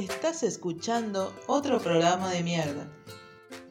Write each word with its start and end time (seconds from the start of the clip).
Estás 0.00 0.42
escuchando 0.42 1.30
otro 1.46 1.78
programa 1.78 2.30
de 2.30 2.42
mierda. 2.42 2.86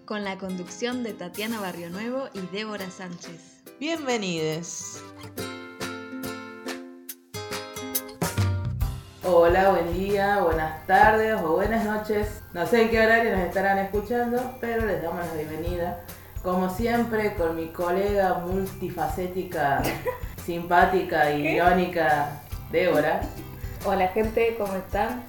Con 0.05 0.23
la 0.23 0.37
conducción 0.37 1.01
de 1.01 1.13
Tatiana 1.13 1.59
Barrio 1.59 1.89
Nuevo 1.89 2.25
y 2.35 2.41
Débora 2.55 2.87
Sánchez. 2.91 3.63
Bienvenidos. 3.79 5.01
Hola, 9.23 9.71
buen 9.71 9.91
día, 9.91 10.41
buenas 10.43 10.85
tardes 10.85 11.33
o 11.41 11.55
buenas 11.55 11.83
noches. 11.83 12.43
No 12.53 12.67
sé 12.67 12.83
en 12.83 12.89
qué 12.91 13.03
horario 13.03 13.35
nos 13.35 13.47
estarán 13.47 13.79
escuchando, 13.79 14.55
pero 14.61 14.85
les 14.85 15.01
damos 15.01 15.25
la 15.25 15.33
bienvenida. 15.33 16.05
Como 16.43 16.69
siempre, 16.69 17.33
con 17.33 17.55
mi 17.55 17.69
colega 17.69 18.35
multifacética, 18.35 19.81
simpática 20.45 21.31
y 21.31 21.47
irónica, 21.55 22.43
Débora. 22.71 23.21
Hola 23.83 24.09
gente, 24.09 24.55
¿cómo 24.59 24.75
están? 24.75 25.23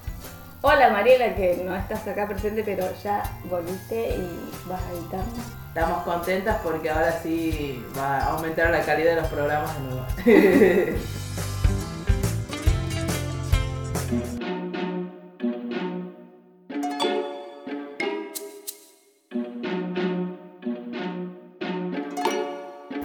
Hola 0.63 0.91
Mariela, 0.91 1.33
que 1.33 1.59
no 1.65 1.75
estás 1.75 2.07
acá 2.07 2.27
presente, 2.27 2.61
pero 2.63 2.85
ya 3.03 3.23
volviste 3.49 4.09
y 4.09 4.69
vas 4.69 4.79
a 4.79 4.91
editarnos. 4.91 5.39
Estamos 5.69 6.03
contentas 6.03 6.57
porque 6.63 6.87
ahora 6.87 7.19
sí 7.23 7.83
va 7.97 8.19
a 8.19 8.25
aumentar 8.33 8.69
la 8.69 8.81
calidad 8.81 9.15
de 9.15 9.21
los 9.21 9.27
programas 9.29 9.71
de 9.75 9.81
nuevo. 9.81 10.05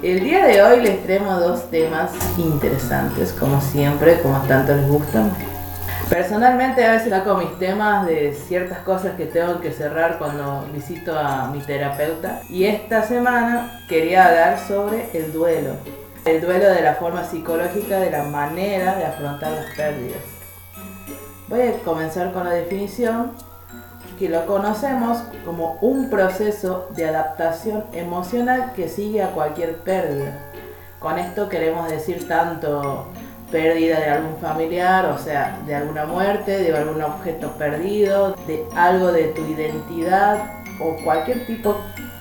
El 0.02 0.20
día 0.20 0.44
de 0.44 0.62
hoy 0.62 0.82
les 0.82 1.02
traemos 1.04 1.40
dos 1.40 1.70
temas 1.70 2.12
interesantes, 2.36 3.32
como 3.32 3.62
siempre, 3.62 4.20
como 4.20 4.38
tanto 4.42 4.76
les 4.76 4.86
gustan. 4.86 5.55
Personalmente 6.08 6.84
a 6.84 6.92
veces 6.92 7.10
saco 7.10 7.34
mis 7.34 7.58
temas 7.58 8.06
de 8.06 8.32
ciertas 8.32 8.78
cosas 8.80 9.16
que 9.16 9.26
tengo 9.26 9.60
que 9.60 9.72
cerrar 9.72 10.18
cuando 10.18 10.64
visito 10.72 11.18
a 11.18 11.48
mi 11.48 11.58
terapeuta. 11.58 12.42
Y 12.48 12.64
esta 12.64 13.02
semana 13.02 13.82
quería 13.88 14.28
hablar 14.28 14.60
sobre 14.60 15.10
el 15.14 15.32
duelo. 15.32 15.72
El 16.24 16.40
duelo 16.40 16.68
de 16.68 16.80
la 16.80 16.94
forma 16.94 17.24
psicológica, 17.24 17.98
de 17.98 18.12
la 18.12 18.22
manera 18.22 18.94
de 18.94 19.04
afrontar 19.04 19.50
las 19.50 19.74
pérdidas. 19.74 20.20
Voy 21.48 21.62
a 21.62 21.72
comenzar 21.84 22.32
con 22.32 22.44
la 22.44 22.50
definición 22.50 23.32
que 24.16 24.28
lo 24.28 24.46
conocemos 24.46 25.18
como 25.44 25.76
un 25.80 26.08
proceso 26.08 26.88
de 26.94 27.08
adaptación 27.08 27.84
emocional 27.92 28.72
que 28.76 28.88
sigue 28.88 29.24
a 29.24 29.32
cualquier 29.32 29.78
pérdida. 29.78 30.38
Con 31.00 31.18
esto 31.18 31.48
queremos 31.48 31.90
decir 31.90 32.26
tanto 32.28 33.08
pérdida 33.50 34.00
de 34.00 34.10
algún 34.10 34.36
familiar, 34.38 35.06
o 35.06 35.18
sea, 35.18 35.58
de 35.66 35.74
alguna 35.74 36.04
muerte, 36.04 36.58
de 36.58 36.76
algún 36.76 37.02
objeto 37.02 37.50
perdido, 37.52 38.36
de 38.46 38.64
algo 38.74 39.12
de 39.12 39.24
tu 39.28 39.42
identidad 39.42 40.38
o 40.80 40.96
cualquier 41.04 41.46
tipo 41.46 41.76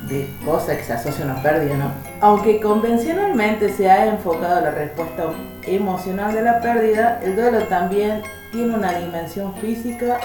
de 0.07 0.29
cosa 0.45 0.77
que 0.77 0.83
se 0.83 0.93
asocia 0.93 1.25
a 1.25 1.31
una 1.31 1.41
pérdida, 1.41 1.75
¿no? 1.75 1.91
Aunque 2.21 2.61
convencionalmente 2.61 3.69
se 3.69 3.89
ha 3.89 4.05
enfocado 4.05 4.61
la 4.61 4.71
respuesta 4.71 5.25
emocional 5.65 6.33
de 6.33 6.41
la 6.43 6.61
pérdida, 6.61 7.19
el 7.23 7.35
duelo 7.35 7.63
también 7.63 8.21
tiene 8.51 8.75
una 8.75 8.93
dimensión 8.99 9.53
física, 9.55 10.19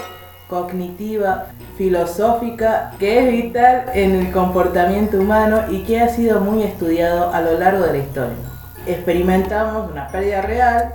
cognitiva, 0.47 1.47
filosófica, 1.77 2.91
que 2.99 3.19
es 3.19 3.43
vital 3.43 3.85
en 3.93 4.15
el 4.15 4.31
comportamiento 4.31 5.17
humano 5.17 5.63
y 5.69 5.83
que 5.83 5.99
ha 5.99 6.09
sido 6.09 6.41
muy 6.41 6.63
estudiado 6.63 7.33
a 7.33 7.41
lo 7.41 7.57
largo 7.57 7.85
de 7.85 7.93
la 7.93 7.97
historia 7.97 8.50
experimentamos 8.87 9.91
una 9.91 10.07
pérdida 10.07 10.41
real 10.41 10.93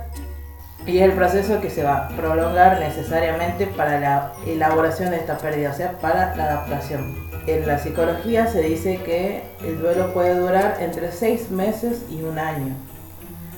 y 0.85 0.99
es 0.99 1.03
el 1.03 1.13
proceso 1.13 1.59
que 1.59 1.69
se 1.69 1.83
va 1.83 1.97
a 1.97 2.07
prolongar 2.09 2.79
necesariamente 2.79 3.67
para 3.67 3.99
la 3.99 4.31
elaboración 4.45 5.11
de 5.11 5.17
esta 5.17 5.37
pérdida, 5.37 5.71
o 5.71 5.73
sea, 5.73 5.91
para 5.99 6.35
la 6.35 6.43
adaptación. 6.45 7.27
En 7.45 7.67
la 7.67 7.77
psicología 7.77 8.47
se 8.47 8.61
dice 8.61 9.01
que 9.03 9.43
el 9.65 9.79
duelo 9.79 10.13
puede 10.13 10.35
durar 10.35 10.77
entre 10.79 11.11
seis 11.11 11.49
meses 11.49 12.03
y 12.09 12.21
un 12.21 12.39
año. 12.39 12.73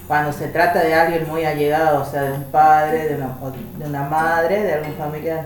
Cuando 0.07 0.33
se 0.33 0.47
trata 0.47 0.79
de 0.79 0.95
alguien 0.95 1.27
muy 1.27 1.45
allegado, 1.45 2.01
o 2.01 2.05
sea, 2.05 2.23
de 2.23 2.33
un 2.33 2.45
padre, 2.45 3.09
de 3.09 3.15
una, 3.15 3.37
de 3.77 3.85
una 3.85 4.03
madre, 4.03 4.63
de 4.63 4.73
algún 4.73 4.93
familiar. 4.95 5.45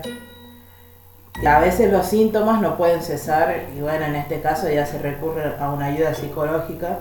A 1.46 1.58
veces 1.58 1.92
los 1.92 2.06
síntomas 2.06 2.62
no 2.62 2.78
pueden 2.78 3.02
cesar 3.02 3.64
y 3.76 3.80
bueno, 3.80 4.06
en 4.06 4.14
este 4.14 4.40
caso 4.40 4.70
ya 4.70 4.86
se 4.86 4.98
recurre 4.98 5.52
a 5.58 5.70
una 5.70 5.86
ayuda 5.86 6.14
psicológica 6.14 7.00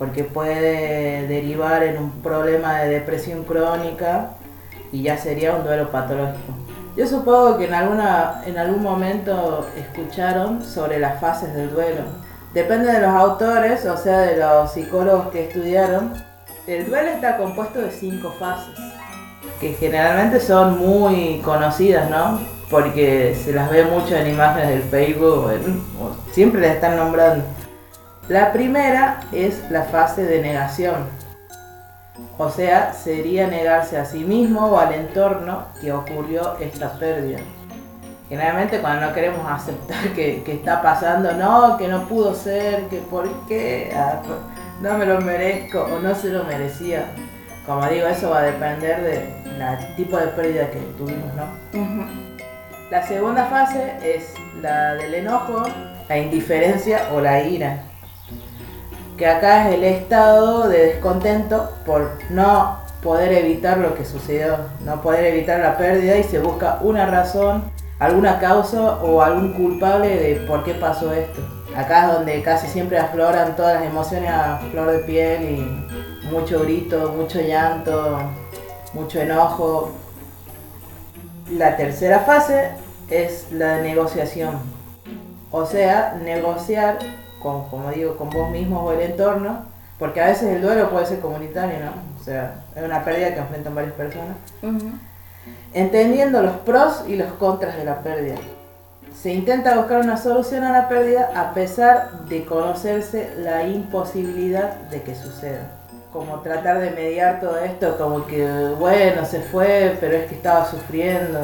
porque 0.00 0.24
puede 0.24 1.28
derivar 1.28 1.82
en 1.82 1.98
un 1.98 2.10
problema 2.22 2.78
de 2.78 2.88
depresión 2.88 3.44
crónica 3.44 4.30
y 4.92 5.02
ya 5.02 5.18
sería 5.18 5.54
un 5.54 5.62
duelo 5.62 5.90
patológico. 5.90 6.54
Yo 6.96 7.06
supongo 7.06 7.58
que 7.58 7.66
en, 7.66 7.74
alguna, 7.74 8.40
en 8.46 8.56
algún 8.56 8.82
momento 8.82 9.68
escucharon 9.76 10.64
sobre 10.64 10.98
las 10.98 11.20
fases 11.20 11.52
del 11.52 11.70
duelo. 11.70 12.00
Depende 12.54 12.90
de 12.90 13.00
los 13.00 13.10
autores, 13.10 13.84
o 13.84 13.96
sea, 13.98 14.20
de 14.20 14.38
los 14.38 14.72
psicólogos 14.72 15.28
que 15.28 15.48
estudiaron. 15.48 16.14
El 16.66 16.88
duelo 16.88 17.10
está 17.10 17.36
compuesto 17.36 17.82
de 17.82 17.90
cinco 17.90 18.34
fases, 18.38 18.80
que 19.60 19.74
generalmente 19.74 20.40
son 20.40 20.78
muy 20.78 21.42
conocidas, 21.44 22.08
¿no? 22.08 22.40
Porque 22.70 23.36
se 23.44 23.52
las 23.52 23.70
ve 23.70 23.84
mucho 23.84 24.16
en 24.16 24.28
imágenes 24.28 24.70
del 24.70 24.82
Facebook, 24.84 25.50
siempre 26.32 26.62
las 26.62 26.76
están 26.76 26.96
nombrando. 26.96 27.44
La 28.30 28.52
primera 28.52 29.18
es 29.32 29.68
la 29.72 29.82
fase 29.82 30.24
de 30.24 30.40
negación, 30.40 30.94
o 32.38 32.48
sea, 32.48 32.92
sería 32.92 33.48
negarse 33.48 33.98
a 33.98 34.04
sí 34.04 34.20
mismo 34.20 34.66
o 34.66 34.78
al 34.78 34.94
entorno 34.94 35.64
que 35.80 35.90
ocurrió 35.90 36.56
esta 36.60 36.92
pérdida. 36.92 37.40
Generalmente 38.28 38.78
cuando 38.78 39.04
no 39.04 39.12
queremos 39.14 39.44
aceptar 39.50 40.10
que, 40.14 40.44
está 40.46 40.80
pasando, 40.80 41.32
no, 41.32 41.76
que 41.76 41.88
no 41.88 42.06
pudo 42.06 42.32
ser, 42.36 42.84
que 42.84 42.98
por 42.98 43.28
qué, 43.48 43.92
ah, 43.96 44.22
no 44.80 44.96
me 44.96 45.06
lo 45.06 45.20
merezco 45.20 45.80
o 45.80 45.98
no 45.98 46.14
se 46.14 46.28
lo 46.28 46.44
merecía. 46.44 47.06
Como 47.66 47.84
digo, 47.88 48.06
eso 48.06 48.30
va 48.30 48.38
a 48.38 48.42
depender 48.42 49.02
del 49.02 49.96
tipo 49.96 50.16
de 50.16 50.28
pérdida 50.28 50.70
que 50.70 50.78
tuvimos, 50.96 51.34
¿no? 51.34 52.06
La 52.92 53.04
segunda 53.04 53.46
fase 53.46 53.92
es 54.04 54.34
la 54.62 54.94
del 54.94 55.14
enojo, 55.14 55.64
la 56.08 56.16
indiferencia 56.16 57.08
o 57.12 57.20
la 57.20 57.42
ira 57.42 57.89
que 59.20 59.26
acá 59.26 59.68
es 59.68 59.74
el 59.74 59.84
estado 59.84 60.66
de 60.66 60.86
descontento 60.86 61.68
por 61.84 62.12
no 62.30 62.78
poder 63.02 63.34
evitar 63.34 63.76
lo 63.76 63.94
que 63.94 64.06
sucedió, 64.06 64.56
no 64.82 65.02
poder 65.02 65.26
evitar 65.26 65.60
la 65.60 65.76
pérdida 65.76 66.16
y 66.16 66.24
se 66.24 66.38
busca 66.38 66.78
una 66.80 67.04
razón, 67.04 67.64
alguna 67.98 68.38
causa 68.38 68.80
o 69.02 69.20
algún 69.20 69.52
culpable 69.52 70.08
de 70.08 70.36
por 70.46 70.64
qué 70.64 70.72
pasó 70.72 71.12
esto. 71.12 71.38
Acá 71.76 72.06
es 72.06 72.14
donde 72.14 72.42
casi 72.42 72.66
siempre 72.66 72.98
afloran 72.98 73.56
todas 73.56 73.74
las 73.74 73.90
emociones 73.90 74.30
a 74.30 74.58
flor 74.70 74.90
de 74.90 75.00
piel 75.00 75.42
y 75.42 76.26
mucho 76.32 76.60
grito, 76.60 77.12
mucho 77.14 77.42
llanto, 77.42 78.20
mucho 78.94 79.20
enojo. 79.20 79.92
La 81.50 81.76
tercera 81.76 82.20
fase 82.20 82.70
es 83.10 83.52
la 83.52 83.82
negociación, 83.82 84.60
o 85.50 85.66
sea, 85.66 86.18
negociar 86.24 87.00
con, 87.40 87.68
como 87.68 87.90
digo, 87.90 88.16
con 88.16 88.30
vos 88.30 88.50
mismo 88.50 88.82
o 88.82 88.92
el 88.92 89.00
entorno, 89.00 89.64
porque 89.98 90.20
a 90.20 90.26
veces 90.26 90.44
el 90.54 90.62
duelo 90.62 90.90
puede 90.90 91.06
ser 91.06 91.20
comunitario, 91.20 91.78
¿no? 91.80 91.92
O 92.18 92.24
sea, 92.24 92.54
es 92.74 92.82
una 92.82 93.04
pérdida 93.04 93.34
que 93.34 93.40
enfrentan 93.40 93.74
varias 93.74 93.94
personas. 93.94 94.36
Entendiendo 95.72 96.42
los 96.42 96.56
pros 96.58 97.04
y 97.06 97.16
los 97.16 97.32
contras 97.34 97.76
de 97.76 97.84
la 97.84 98.00
pérdida. 98.00 98.36
Se 99.14 99.32
intenta 99.32 99.76
buscar 99.76 100.00
una 100.00 100.16
solución 100.16 100.64
a 100.64 100.72
la 100.72 100.88
pérdida 100.88 101.30
a 101.34 101.52
pesar 101.52 102.10
de 102.28 102.44
conocerse 102.44 103.30
la 103.38 103.64
imposibilidad 103.66 104.74
de 104.90 105.02
que 105.02 105.14
suceda. 105.14 105.62
Como 106.12 106.40
tratar 106.40 106.80
de 106.80 106.90
mediar 106.90 107.40
todo 107.40 107.58
esto, 107.58 107.96
como 107.98 108.26
que, 108.26 108.48
bueno, 108.78 109.24
se 109.24 109.40
fue, 109.40 109.96
pero 110.00 110.16
es 110.16 110.26
que 110.26 110.34
estaba 110.34 110.66
sufriendo. 110.66 111.38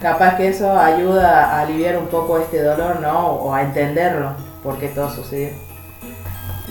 Capaz 0.00 0.36
que 0.36 0.48
eso 0.48 0.78
ayuda 0.78 1.46
a 1.46 1.60
aliviar 1.62 1.98
un 1.98 2.06
poco 2.06 2.38
este 2.38 2.62
dolor, 2.62 3.00
¿no? 3.00 3.26
O 3.32 3.52
a 3.52 3.62
entenderlo 3.62 4.45
porque 4.66 4.88
todo 4.88 5.08
sucedió. 5.08 5.50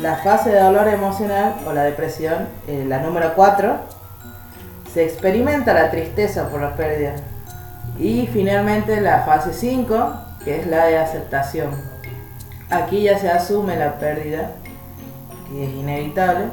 La 0.01 0.17
fase 0.17 0.51
de 0.51 0.59
dolor 0.59 0.89
emocional 0.89 1.55
o 1.65 1.71
la 1.71 1.83
depresión, 1.83 2.49
eh, 2.67 2.83
la 2.85 2.99
número 2.99 3.33
4, 3.33 3.77
se 4.93 5.05
experimenta 5.05 5.73
la 5.73 5.89
tristeza 5.89 6.49
por 6.49 6.61
la 6.61 6.75
pérdida. 6.75 7.15
Y 7.97 8.27
finalmente 8.27 8.99
la 8.99 9.21
fase 9.21 9.53
5, 9.53 10.13
que 10.43 10.59
es 10.59 10.67
la 10.67 10.87
de 10.87 10.97
aceptación. 10.97 11.69
Aquí 12.69 13.03
ya 13.03 13.17
se 13.17 13.29
asume 13.29 13.77
la 13.77 13.97
pérdida, 13.97 14.51
que 15.49 15.63
es 15.63 15.73
inevitable. 15.73 16.47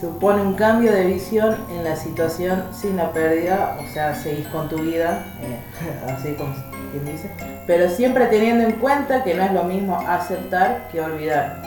Supone 0.00 0.40
un 0.40 0.54
cambio 0.54 0.90
de 0.90 1.04
visión 1.04 1.56
en 1.70 1.84
la 1.84 1.96
situación 1.96 2.64
sin 2.72 2.96
la 2.96 3.12
pérdida, 3.12 3.76
o 3.78 3.92
sea, 3.92 4.14
seguís 4.14 4.46
con 4.48 4.70
tu 4.70 4.78
vida, 4.78 5.22
eh, 5.42 5.60
así 6.10 6.32
como 6.32 6.54
dice, 7.00 7.30
pero 7.66 7.88
siempre 7.88 8.26
teniendo 8.26 8.64
en 8.64 8.72
cuenta 8.72 9.24
que 9.24 9.34
no 9.34 9.44
es 9.44 9.52
lo 9.52 9.64
mismo 9.64 9.98
aceptar 10.06 10.88
que 10.92 11.00
olvidar. 11.00 11.62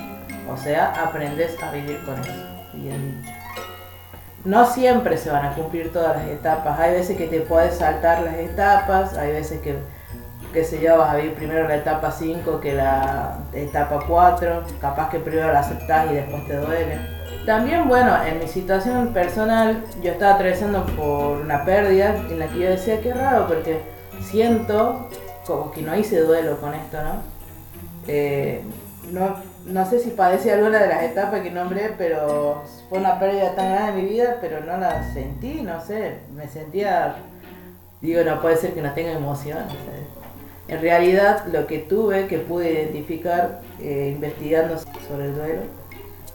O 0.49 0.57
sea, 0.57 0.93
aprendes 1.03 1.61
a 1.61 1.71
vivir 1.71 1.99
con 2.05 2.19
eso. 2.19 2.31
no 4.45 4.65
siempre 4.65 5.17
se 5.17 5.29
van 5.29 5.45
a 5.45 5.53
cumplir 5.53 5.91
todas 5.91 6.17
las 6.17 6.27
etapas. 6.27 6.79
Hay 6.79 6.93
veces 6.93 7.17
que 7.17 7.27
te 7.27 7.41
puedes 7.41 7.75
saltar 7.75 8.21
las 8.21 8.35
etapas, 8.35 9.17
hay 9.17 9.31
veces 9.33 9.59
que, 9.61 9.75
qué 10.53 10.63
sé 10.63 10.79
yo, 10.81 10.97
vas 10.97 11.13
a 11.13 11.17
vivir 11.17 11.33
primero 11.33 11.67
la 11.67 11.75
etapa 11.75 12.11
5 12.11 12.59
que 12.61 12.73
la 12.73 13.39
etapa 13.53 13.99
4, 14.07 14.63
capaz 14.79 15.09
que 15.09 15.19
primero 15.19 15.51
la 15.51 15.59
aceptás 15.59 16.09
y 16.11 16.15
después 16.15 16.47
te 16.47 16.55
duele. 16.55 17.17
También, 17.45 17.87
bueno, 17.87 18.13
en 18.25 18.39
mi 18.39 18.47
situación 18.47 19.13
personal, 19.13 19.81
yo 20.01 20.11
estaba 20.11 20.35
atravesando 20.35 20.85
por 20.97 21.37
una 21.39 21.63
pérdida 21.63 22.13
en 22.29 22.39
la 22.39 22.47
que 22.47 22.59
yo 22.59 22.69
decía 22.69 22.99
que 22.99 23.13
raro 23.13 23.47
porque 23.47 23.81
siento 24.21 25.07
como 25.45 25.71
que 25.71 25.81
no 25.81 25.95
hice 25.95 26.21
duelo 26.21 26.57
con 26.57 26.73
esto, 26.73 26.97
¿no? 27.01 27.21
Eh, 28.07 28.61
no, 29.11 29.35
no 29.65 29.89
sé 29.89 29.99
si 29.99 30.11
padecí 30.11 30.49
alguna 30.49 30.79
de 30.79 30.87
las 30.87 31.03
etapas 31.03 31.41
que 31.41 31.51
nombré, 31.51 31.93
pero 31.97 32.63
fue 32.89 32.99
una 32.99 33.19
pérdida 33.19 33.55
tan 33.55 33.71
grande 33.71 33.99
en 33.99 34.05
mi 34.05 34.13
vida, 34.13 34.37
pero 34.41 34.61
no 34.61 34.77
la 34.77 35.13
sentí, 35.13 35.61
no 35.61 35.83
sé, 35.83 36.19
me 36.35 36.47
sentía, 36.47 37.15
digo, 38.01 38.23
no 38.23 38.41
puede 38.41 38.57
ser 38.57 38.73
que 38.73 38.81
no 38.81 38.93
tenga 38.93 39.11
emociones. 39.11 39.73
En 40.67 40.81
realidad 40.81 41.45
lo 41.51 41.65
que 41.67 41.79
tuve, 41.79 42.27
que 42.27 42.39
pude 42.39 42.71
identificar 42.71 43.61
eh, 43.79 44.11
investigando 44.13 44.77
sobre 44.77 45.25
el 45.25 45.35
duelo, 45.35 45.61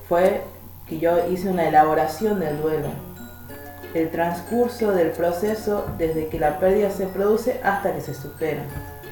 fue 0.08 0.43
que 0.87 0.99
yo 0.99 1.29
hice 1.29 1.49
una 1.49 1.69
elaboración 1.69 2.40
del 2.40 2.61
duelo. 2.61 2.88
El 3.94 4.11
transcurso 4.11 4.93
del 4.93 5.11
proceso 5.11 5.87
desde 5.99 6.29
que 6.29 6.39
la 6.39 6.59
pérdida 6.59 6.91
se 6.91 7.06
produce 7.06 7.61
hasta 7.62 7.93
que 7.93 8.00
se 8.00 8.15
supera. 8.15 8.62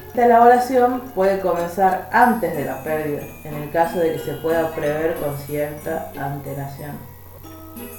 Esta 0.07 0.25
elaboración 0.25 1.01
puede 1.15 1.39
comenzar 1.39 2.09
antes 2.11 2.57
de 2.57 2.65
la 2.65 2.83
pérdida, 2.83 3.21
en 3.45 3.53
el 3.55 3.71
caso 3.71 3.99
de 3.99 4.13
que 4.13 4.19
se 4.19 4.33
pueda 4.33 4.69
prever 4.71 5.15
con 5.15 5.37
cierta 5.37 6.11
antelación. 6.19 6.91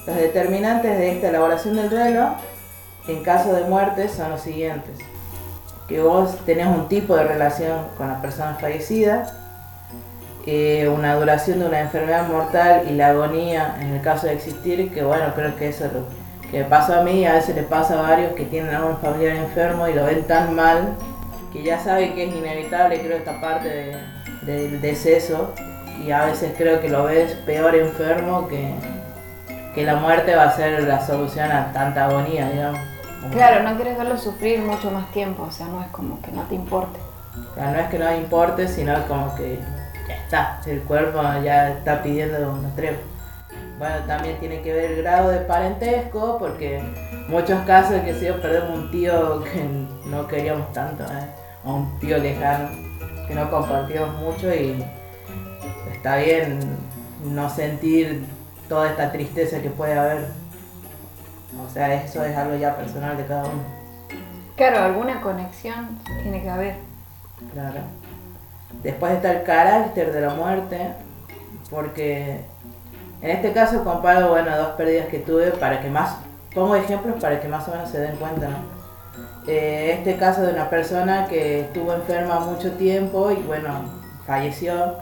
Los 0.06 0.16
determinantes 0.16 0.98
de 0.98 1.12
esta 1.12 1.28
elaboración 1.28 1.76
del 1.76 1.88
duelo, 1.88 2.34
en 3.08 3.22
caso 3.22 3.54
de 3.54 3.64
muerte, 3.64 4.08
son 4.08 4.30
los 4.30 4.42
siguientes. 4.42 4.98
Que 5.88 6.02
vos 6.02 6.36
tenés 6.44 6.66
un 6.66 6.88
tipo 6.88 7.16
de 7.16 7.24
relación 7.24 7.86
con 7.96 8.08
la 8.08 8.20
persona 8.20 8.58
fallecida, 8.60 9.26
eh, 10.44 10.88
una 10.88 11.14
duración 11.14 11.60
de 11.60 11.66
una 11.66 11.80
enfermedad 11.80 12.28
mortal 12.28 12.82
y 12.90 12.92
la 12.92 13.08
agonía 13.08 13.76
en 13.80 13.94
el 13.94 14.02
caso 14.02 14.26
de 14.26 14.34
existir, 14.34 14.92
que 14.92 15.02
bueno, 15.02 15.32
creo 15.34 15.56
que 15.56 15.68
eso 15.68 15.86
es 15.86 15.92
lo 15.92 16.00
que 16.52 16.58
me 16.58 16.64
pasó 16.66 17.00
a 17.00 17.02
mí 17.02 17.24
a 17.24 17.32
veces 17.32 17.56
le 17.56 17.62
pasa 17.62 17.98
a 17.98 18.02
varios 18.02 18.34
que 18.34 18.44
tienen 18.44 18.74
a 18.74 18.84
un 18.84 18.98
familiar 18.98 19.36
enfermo 19.36 19.88
y 19.88 19.94
lo 19.94 20.04
ven 20.04 20.22
tan 20.24 20.54
mal 20.54 20.94
que 21.50 21.62
ya 21.62 21.78
sabe 21.78 22.12
que 22.12 22.28
es 22.28 22.34
inevitable, 22.34 23.00
creo, 23.00 23.16
esta 23.16 23.40
parte 23.40 23.96
del 24.42 24.80
deceso 24.82 25.54
y 26.04 26.10
a 26.10 26.26
veces 26.26 26.52
creo 26.56 26.80
que 26.82 26.90
lo 26.90 27.04
ves 27.04 27.32
peor 27.46 27.74
enfermo 27.74 28.48
que, 28.48 28.74
que 29.74 29.84
la 29.84 29.96
muerte 29.96 30.36
va 30.36 30.44
a 30.44 30.52
ser 30.52 30.82
la 30.82 31.04
solución 31.04 31.50
a 31.50 31.72
tanta 31.72 32.04
agonía, 32.04 32.50
digamos. 32.50 32.80
Claro, 33.30 33.62
no 33.62 33.74
quieres 33.76 33.96
verlo 33.96 34.18
sufrir 34.18 34.60
mucho 34.60 34.90
más 34.90 35.10
tiempo, 35.12 35.44
o 35.44 35.50
sea, 35.50 35.66
no 35.68 35.80
es 35.80 35.88
como 35.88 36.20
que 36.20 36.32
no 36.32 36.42
te 36.42 36.54
importe. 36.54 36.98
Claro, 37.54 37.72
no 37.72 37.78
es 37.78 37.88
que 37.88 37.98
no 37.98 38.14
importe, 38.14 38.68
sino 38.68 38.94
como 39.06 39.34
que 39.36 39.58
ya 40.06 40.14
está, 40.16 40.60
el 40.66 40.82
cuerpo 40.82 41.22
ya 41.42 41.70
está 41.70 42.02
pidiendo 42.02 42.52
una 42.52 42.68
tregua. 42.74 42.98
Bueno, 43.82 43.96
también 44.06 44.38
tiene 44.38 44.60
que 44.60 44.72
ver 44.72 44.92
el 44.92 45.02
grado 45.02 45.30
de 45.30 45.38
parentesco, 45.38 46.38
porque 46.38 46.80
muchos 47.26 47.60
casos 47.62 48.00
que 48.02 48.14
si 48.14 48.26
yo 48.26 48.40
perdemos 48.40 48.78
un 48.78 48.90
tío 48.92 49.42
que 49.42 49.64
no 50.08 50.24
queríamos 50.28 50.72
tanto, 50.72 51.02
¿eh? 51.02 51.26
a 51.64 51.68
un 51.68 51.98
tío 51.98 52.16
lejano 52.18 52.68
que 53.26 53.34
no 53.34 53.50
compartimos 53.50 54.14
mucho 54.20 54.54
y 54.54 54.84
está 55.92 56.18
bien 56.18 56.60
no 57.24 57.50
sentir 57.50 58.24
toda 58.68 58.88
esta 58.88 59.10
tristeza 59.10 59.60
que 59.60 59.70
puede 59.70 59.98
haber. 59.98 60.28
O 61.66 61.68
sea, 61.68 61.92
eso 62.04 62.24
es 62.24 62.36
algo 62.36 62.54
ya 62.54 62.76
personal 62.76 63.16
de 63.16 63.26
cada 63.26 63.46
uno. 63.46 63.64
Claro, 64.54 64.78
alguna 64.78 65.20
conexión 65.20 65.98
tiene 66.22 66.40
que 66.40 66.50
haber. 66.50 66.76
Claro. 67.52 67.80
Después 68.84 69.14
está 69.14 69.32
el 69.32 69.42
carácter 69.42 70.12
de 70.12 70.20
la 70.20 70.34
muerte, 70.34 70.92
porque 71.68 72.51
en 73.22 73.30
este 73.30 73.52
caso 73.52 73.84
comparo, 73.84 74.30
bueno, 74.30 74.56
dos 74.56 74.70
pérdidas 74.70 75.06
que 75.06 75.20
tuve 75.20 75.52
para 75.52 75.80
que 75.80 75.88
más, 75.88 76.16
pongo 76.52 76.74
ejemplos 76.74 77.20
para 77.20 77.40
que 77.40 77.48
más 77.48 77.66
o 77.68 77.70
menos 77.70 77.88
se 77.88 78.00
den 78.00 78.16
cuenta. 78.16 78.48
Eh, 79.46 79.96
este 79.98 80.16
caso 80.16 80.42
de 80.42 80.52
una 80.52 80.68
persona 80.68 81.26
que 81.28 81.60
estuvo 81.60 81.92
enferma 81.92 82.40
mucho 82.40 82.72
tiempo 82.72 83.30
y 83.30 83.36
bueno, 83.42 83.84
falleció. 84.26 84.96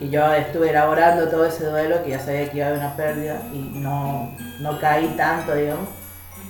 Y 0.00 0.10
yo 0.10 0.32
estuve 0.32 0.70
elaborando 0.70 1.28
todo 1.28 1.46
ese 1.46 1.64
duelo 1.66 2.02
que 2.02 2.10
ya 2.10 2.20
sabía 2.20 2.50
que 2.50 2.56
iba 2.56 2.66
a 2.66 2.68
haber 2.70 2.80
una 2.80 2.96
pérdida 2.96 3.40
y 3.52 3.58
no, 3.78 4.30
no 4.60 4.80
caí 4.80 5.06
tanto, 5.16 5.54
digamos. 5.54 5.88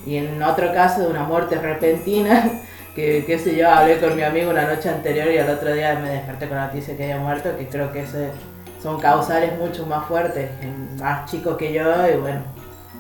Y 0.06 0.17
en 0.17 0.43
otro 0.43 0.72
caso 0.72 1.02
de 1.02 1.08
una 1.08 1.25
muerte 1.25 1.56
repentina, 1.56 2.49
que 2.94 3.25
qué 3.26 3.38
sé 3.38 3.56
yo, 3.56 3.70
hablé 3.70 3.99
con 3.99 4.17
mi 4.17 4.22
amigo 4.22 4.50
una 4.50 4.67
noche 4.67 4.88
anterior 4.88 5.28
y 5.31 5.38
al 5.38 5.50
otro 5.50 5.72
día 5.72 5.99
me 6.02 6.11
desperté 6.11 6.49
con 6.49 6.56
la 6.56 6.67
noticia 6.67 6.96
que 6.96 7.05
había 7.05 7.19
muerto, 7.19 7.56
que 7.58 7.67
creo 7.67 7.93
que 7.93 8.02
ese, 8.05 8.31
son 8.82 9.00
causales 9.00 9.59
mucho 9.59 9.87
más 9.87 10.06
fuertes, 10.06 10.50
más 10.99 11.31
chicos 11.31 11.56
que 11.56 11.73
yo 11.73 12.09
y 12.09 12.17
bueno, 12.17 12.41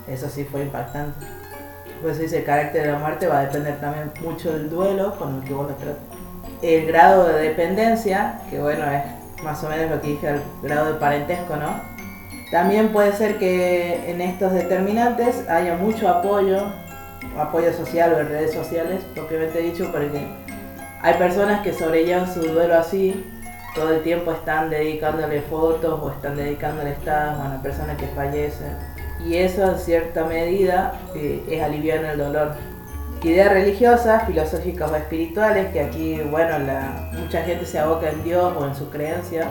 eso 0.08 0.28
sí 0.28 0.44
fue 0.44 0.62
impactante. 0.62 1.26
Pues 2.02 2.18
dice, 2.18 2.38
el 2.38 2.44
carácter 2.44 2.86
de 2.86 2.92
la 2.92 2.98
muerte 2.98 3.26
va 3.26 3.40
a 3.40 3.42
depender 3.42 3.78
también 3.80 4.10
mucho 4.22 4.52
del 4.52 4.70
duelo 4.70 5.16
con 5.16 5.36
el 5.36 5.44
que 5.44 5.54
vos 5.54 5.68
lo 5.68 5.74
trates. 5.74 6.02
El 6.62 6.86
grado 6.86 7.28
de 7.28 7.42
dependencia, 7.42 8.40
que 8.50 8.58
bueno, 8.58 8.84
es 8.90 9.02
más 9.42 9.62
o 9.64 9.68
menos 9.68 9.90
lo 9.90 10.00
que 10.00 10.08
dije, 10.08 10.28
el 10.28 10.40
grado 10.62 10.92
de 10.92 10.98
parentesco, 10.98 11.56
¿no? 11.56 11.80
También 12.50 12.88
puede 12.88 13.12
ser 13.12 13.38
que 13.38 14.10
en 14.10 14.20
estos 14.20 14.52
determinantes 14.52 15.48
haya 15.48 15.76
mucho 15.76 16.08
apoyo, 16.08 16.72
apoyo 17.38 17.72
social 17.72 18.12
o 18.14 18.20
en 18.20 18.28
redes 18.28 18.52
sociales, 18.52 19.02
propiamente 19.14 19.60
dicho, 19.60 19.90
porque 19.92 20.26
hay 21.00 21.14
personas 21.14 21.60
que 21.62 21.72
sobrellevan 21.72 22.32
su 22.32 22.40
duelo 22.40 22.74
así, 22.74 23.24
todo 23.74 23.94
el 23.94 24.02
tiempo 24.02 24.32
están 24.32 24.70
dedicándole 24.70 25.42
fotos 25.42 26.00
o 26.02 26.10
están 26.10 26.36
dedicándole 26.36 26.90
estados 26.92 27.38
a 27.38 27.48
una 27.48 27.62
persona 27.62 27.96
que 27.96 28.06
fallece 28.08 28.64
y 29.24 29.36
eso 29.36 29.70
en 29.70 29.78
cierta 29.78 30.24
medida 30.24 30.94
eh, 31.14 31.42
es 31.48 31.62
aliviar 31.62 32.04
el 32.04 32.18
dolor. 32.18 32.52
Ideas 33.22 33.52
religiosas, 33.52 34.26
filosóficas 34.26 34.90
o 34.90 34.96
espirituales, 34.96 35.70
que 35.72 35.80
aquí, 35.80 36.20
bueno, 36.30 36.56
mucha 37.12 37.42
gente 37.42 37.66
se 37.66 37.78
aboca 37.78 38.08
en 38.08 38.24
Dios 38.24 38.54
o 38.56 38.66
en 38.66 38.74
su 38.74 38.88
creencia 38.88 39.48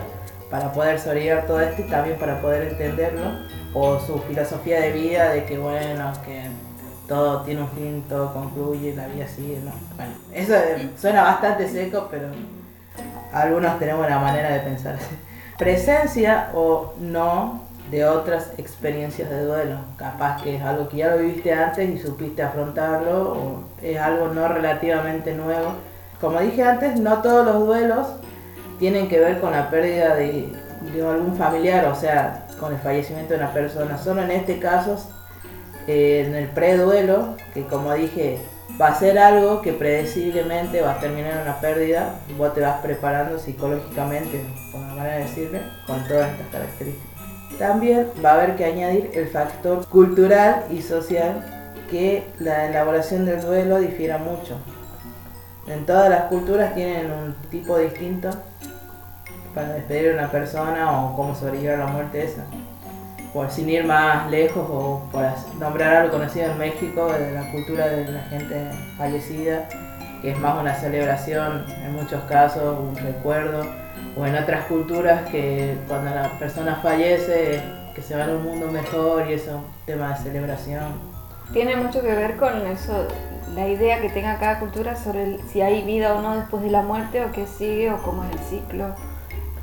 para 0.50 0.72
poder 0.72 0.98
sobrevivir 0.98 1.46
todo 1.46 1.60
esto 1.60 1.82
y 1.82 1.84
también 1.84 2.18
para 2.18 2.40
poder 2.40 2.64
entenderlo, 2.64 3.30
o 3.72 4.00
su 4.00 4.18
filosofía 4.22 4.80
de 4.80 4.90
vida 4.90 5.30
de 5.30 5.44
que, 5.44 5.56
bueno, 5.56 6.12
que 6.26 6.46
todo 7.06 7.42
tiene 7.42 7.62
un 7.62 7.68
fin, 7.68 8.04
todo 8.08 8.32
concluye, 8.32 8.96
la 8.96 9.06
vida 9.06 9.28
sigue, 9.28 9.60
¿no? 9.64 9.70
Bueno, 9.94 10.12
eso 10.34 10.54
suena 11.00 11.22
bastante 11.22 11.68
seco, 11.68 12.08
pero 12.10 12.26
algunos 13.32 13.78
tenemos 13.78 14.06
una 14.06 14.18
manera 14.18 14.50
de 14.50 14.60
pensar. 14.60 14.96
Presencia 15.58 16.48
o 16.54 16.94
no 16.98 17.70
de 17.90 18.04
otras 18.04 18.52
experiencias 18.56 19.28
de 19.28 19.44
duelo. 19.44 19.78
Capaz 19.96 20.42
que 20.42 20.56
es 20.56 20.62
algo 20.62 20.88
que 20.88 20.98
ya 20.98 21.08
lo 21.08 21.18
viviste 21.18 21.52
antes 21.52 21.88
y 21.88 21.98
supiste 21.98 22.42
afrontarlo, 22.42 23.32
o 23.32 23.64
es 23.82 23.98
algo 23.98 24.28
no 24.28 24.48
relativamente 24.48 25.34
nuevo. 25.34 25.74
Como 26.20 26.40
dije 26.40 26.62
antes, 26.62 26.98
no 27.00 27.20
todos 27.22 27.44
los 27.46 27.66
duelos 27.66 28.06
tienen 28.78 29.08
que 29.08 29.18
ver 29.18 29.40
con 29.40 29.52
la 29.52 29.70
pérdida 29.70 30.14
de, 30.14 30.52
algún 30.96 31.36
familiar, 31.36 31.86
o 31.86 31.94
sea, 31.94 32.46
con 32.58 32.72
el 32.72 32.78
fallecimiento 32.78 33.34
de 33.34 33.40
una 33.40 33.52
persona. 33.52 33.98
Solo 33.98 34.22
en 34.22 34.30
este 34.30 34.58
caso, 34.58 34.96
eh, 35.86 36.24
en 36.26 36.34
el 36.34 36.48
preduelo, 36.48 37.34
que 37.52 37.64
como 37.66 37.92
dije, 37.94 38.38
va 38.80 38.88
a 38.88 38.94
ser 38.94 39.18
algo 39.18 39.62
que 39.62 39.72
predeciblemente 39.72 40.82
va 40.82 40.92
a 40.92 41.00
terminar 41.00 41.32
en 41.32 41.42
una 41.42 41.60
pérdida, 41.60 42.16
vos 42.36 42.52
te 42.54 42.60
vas 42.60 42.80
preparando 42.80 43.38
psicológicamente, 43.38 44.44
por 44.72 44.80
una 44.80 44.94
manera 44.94 45.16
de 45.16 45.22
decirle, 45.22 45.60
con 45.86 46.06
todas 46.08 46.30
estas 46.30 46.46
características. 46.48 47.10
También 47.58 48.08
va 48.24 48.30
a 48.30 48.34
haber 48.34 48.56
que 48.56 48.64
añadir 48.64 49.10
el 49.14 49.28
factor 49.28 49.86
cultural 49.86 50.64
y 50.70 50.82
social 50.82 51.44
que 51.90 52.24
la 52.38 52.66
elaboración 52.66 53.26
del 53.26 53.40
duelo 53.40 53.78
difiera 53.78 54.18
mucho. 54.18 54.56
En 55.66 55.84
todas 55.84 56.08
las 56.08 56.24
culturas 56.24 56.74
tienen 56.74 57.10
un 57.10 57.34
tipo 57.50 57.76
distinto 57.78 58.30
para 59.54 59.74
despedir 59.74 60.12
a 60.12 60.14
una 60.14 60.30
persona 60.30 61.02
o 61.02 61.16
cómo 61.16 61.34
sobrevivir 61.34 61.70
a 61.70 61.78
la 61.78 61.86
muerte 61.86 62.24
esa. 62.24 62.44
Por 63.32 63.50
sin 63.50 63.68
ir 63.68 63.84
más 63.84 64.28
lejos 64.30 64.66
o 64.68 65.02
por 65.12 65.24
nombrar 65.58 65.96
algo 65.96 66.12
conocido 66.12 66.50
en 66.50 66.58
México 66.58 67.12
de 67.12 67.32
la 67.32 67.50
cultura 67.52 67.86
de 67.86 68.10
la 68.10 68.22
gente 68.22 68.70
fallecida, 68.96 69.68
que 70.20 70.32
es 70.32 70.38
más 70.38 70.60
una 70.60 70.74
celebración 70.74 71.64
en 71.68 71.94
muchos 71.94 72.22
casos, 72.24 72.78
un 72.78 72.96
recuerdo 72.96 73.64
o 74.16 74.26
en 74.26 74.36
otras 74.36 74.64
culturas 74.64 75.28
que 75.30 75.76
cuando 75.86 76.10
la 76.10 76.28
persona 76.38 76.76
fallece, 76.82 77.62
que 77.94 78.02
se 78.02 78.16
va 78.16 78.24
a 78.24 78.28
un 78.28 78.42
mundo 78.42 78.70
mejor 78.70 79.28
y 79.28 79.34
eso, 79.34 79.62
tema 79.86 80.10
de 80.10 80.16
celebración. 80.16 81.10
Tiene 81.52 81.76
mucho 81.76 82.00
que 82.02 82.14
ver 82.14 82.36
con 82.36 82.66
eso, 82.66 83.06
la 83.54 83.68
idea 83.68 84.00
que 84.00 84.08
tenga 84.10 84.38
cada 84.38 84.60
cultura 84.60 84.96
sobre 84.96 85.38
si 85.44 85.60
hay 85.60 85.82
vida 85.82 86.14
o 86.14 86.22
no 86.22 86.36
después 86.36 86.62
de 86.62 86.70
la 86.70 86.82
muerte 86.82 87.24
o 87.24 87.32
qué 87.32 87.46
sigue 87.46 87.90
o 87.90 87.98
cómo 88.02 88.24
es 88.24 88.32
el 88.32 88.38
ciclo 88.38 88.94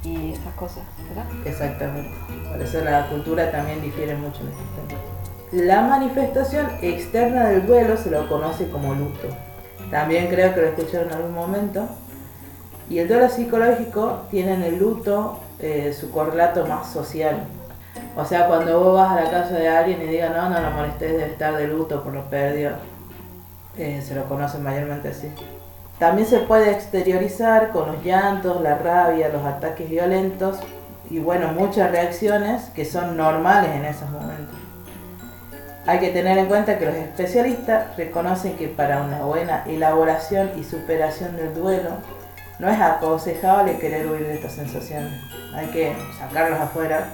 y 0.07 0.33
esas 0.33 0.53
cosas, 0.55 0.83
¿verdad? 1.09 1.25
Exactamente. 1.45 2.11
Por 2.49 2.61
eso 2.61 2.81
la 2.83 3.07
cultura 3.09 3.51
también 3.51 3.81
difiere 3.81 4.15
mucho 4.15 4.41
en 4.41 4.47
este 4.47 4.95
tema. 4.95 5.65
La 5.65 5.81
manifestación 5.81 6.67
externa 6.81 7.47
del 7.49 7.65
duelo 7.65 7.97
se 7.97 8.11
lo 8.11 8.27
conoce 8.27 8.69
como 8.69 8.93
luto. 8.93 9.27
También 9.91 10.27
creo 10.27 10.53
que 10.53 10.61
lo 10.61 10.67
escucharon 10.67 11.07
en 11.07 11.13
algún 11.13 11.33
momento. 11.33 11.87
Y 12.89 12.99
el 12.99 13.07
duelo 13.07 13.29
psicológico 13.29 14.21
tiene 14.29 14.53
en 14.53 14.63
el 14.63 14.79
luto 14.79 15.39
eh, 15.59 15.95
su 15.97 16.11
correlato 16.11 16.65
más 16.65 16.91
social. 16.91 17.43
O 18.15 18.25
sea, 18.25 18.47
cuando 18.47 18.79
vos 18.79 18.95
vas 18.95 19.11
a 19.11 19.23
la 19.23 19.29
casa 19.31 19.55
de 19.55 19.67
alguien 19.67 20.01
y 20.01 20.05
digas, 20.05 20.35
no, 20.35 20.49
no 20.49 20.59
lo 20.59 20.71
molestes, 20.71 21.17
de 21.17 21.25
estar 21.25 21.55
de 21.55 21.67
luto 21.67 22.03
por 22.03 22.13
lo 22.13 22.23
perdido, 22.29 22.73
eh, 23.77 24.01
se 24.05 24.15
lo 24.15 24.25
conocen 24.25 24.63
mayormente 24.63 25.09
así. 25.09 25.29
También 25.99 26.27
se 26.27 26.39
puede 26.39 26.71
exteriorizar 26.71 27.71
con 27.71 27.91
los 27.91 28.03
llantos, 28.03 28.61
la 28.61 28.77
rabia, 28.77 29.29
los 29.29 29.43
ataques 29.43 29.89
violentos 29.89 30.59
y 31.09 31.19
bueno, 31.19 31.51
muchas 31.53 31.89
reacciones 31.91 32.65
que 32.75 32.85
son 32.85 33.17
normales 33.17 33.71
en 33.71 33.85
esos 33.85 34.09
momentos. 34.11 34.55
Hay 35.87 35.99
que 35.99 36.09
tener 36.09 36.37
en 36.37 36.47
cuenta 36.47 36.77
que 36.77 36.85
los 36.85 36.95
especialistas 36.95 37.95
reconocen 37.95 38.57
que 38.57 38.67
para 38.67 39.01
una 39.01 39.19
buena 39.19 39.63
elaboración 39.65 40.51
y 40.57 40.63
superación 40.63 41.35
del 41.37 41.53
duelo 41.53 41.91
no 42.59 42.69
es 42.69 42.79
aconsejable 42.79 43.77
querer 43.77 44.05
huir 44.07 44.27
de 44.27 44.35
estas 44.35 44.53
sensaciones. 44.53 45.13
Hay 45.55 45.67
que 45.67 45.95
sacarlos 46.19 46.59
afuera. 46.59 47.07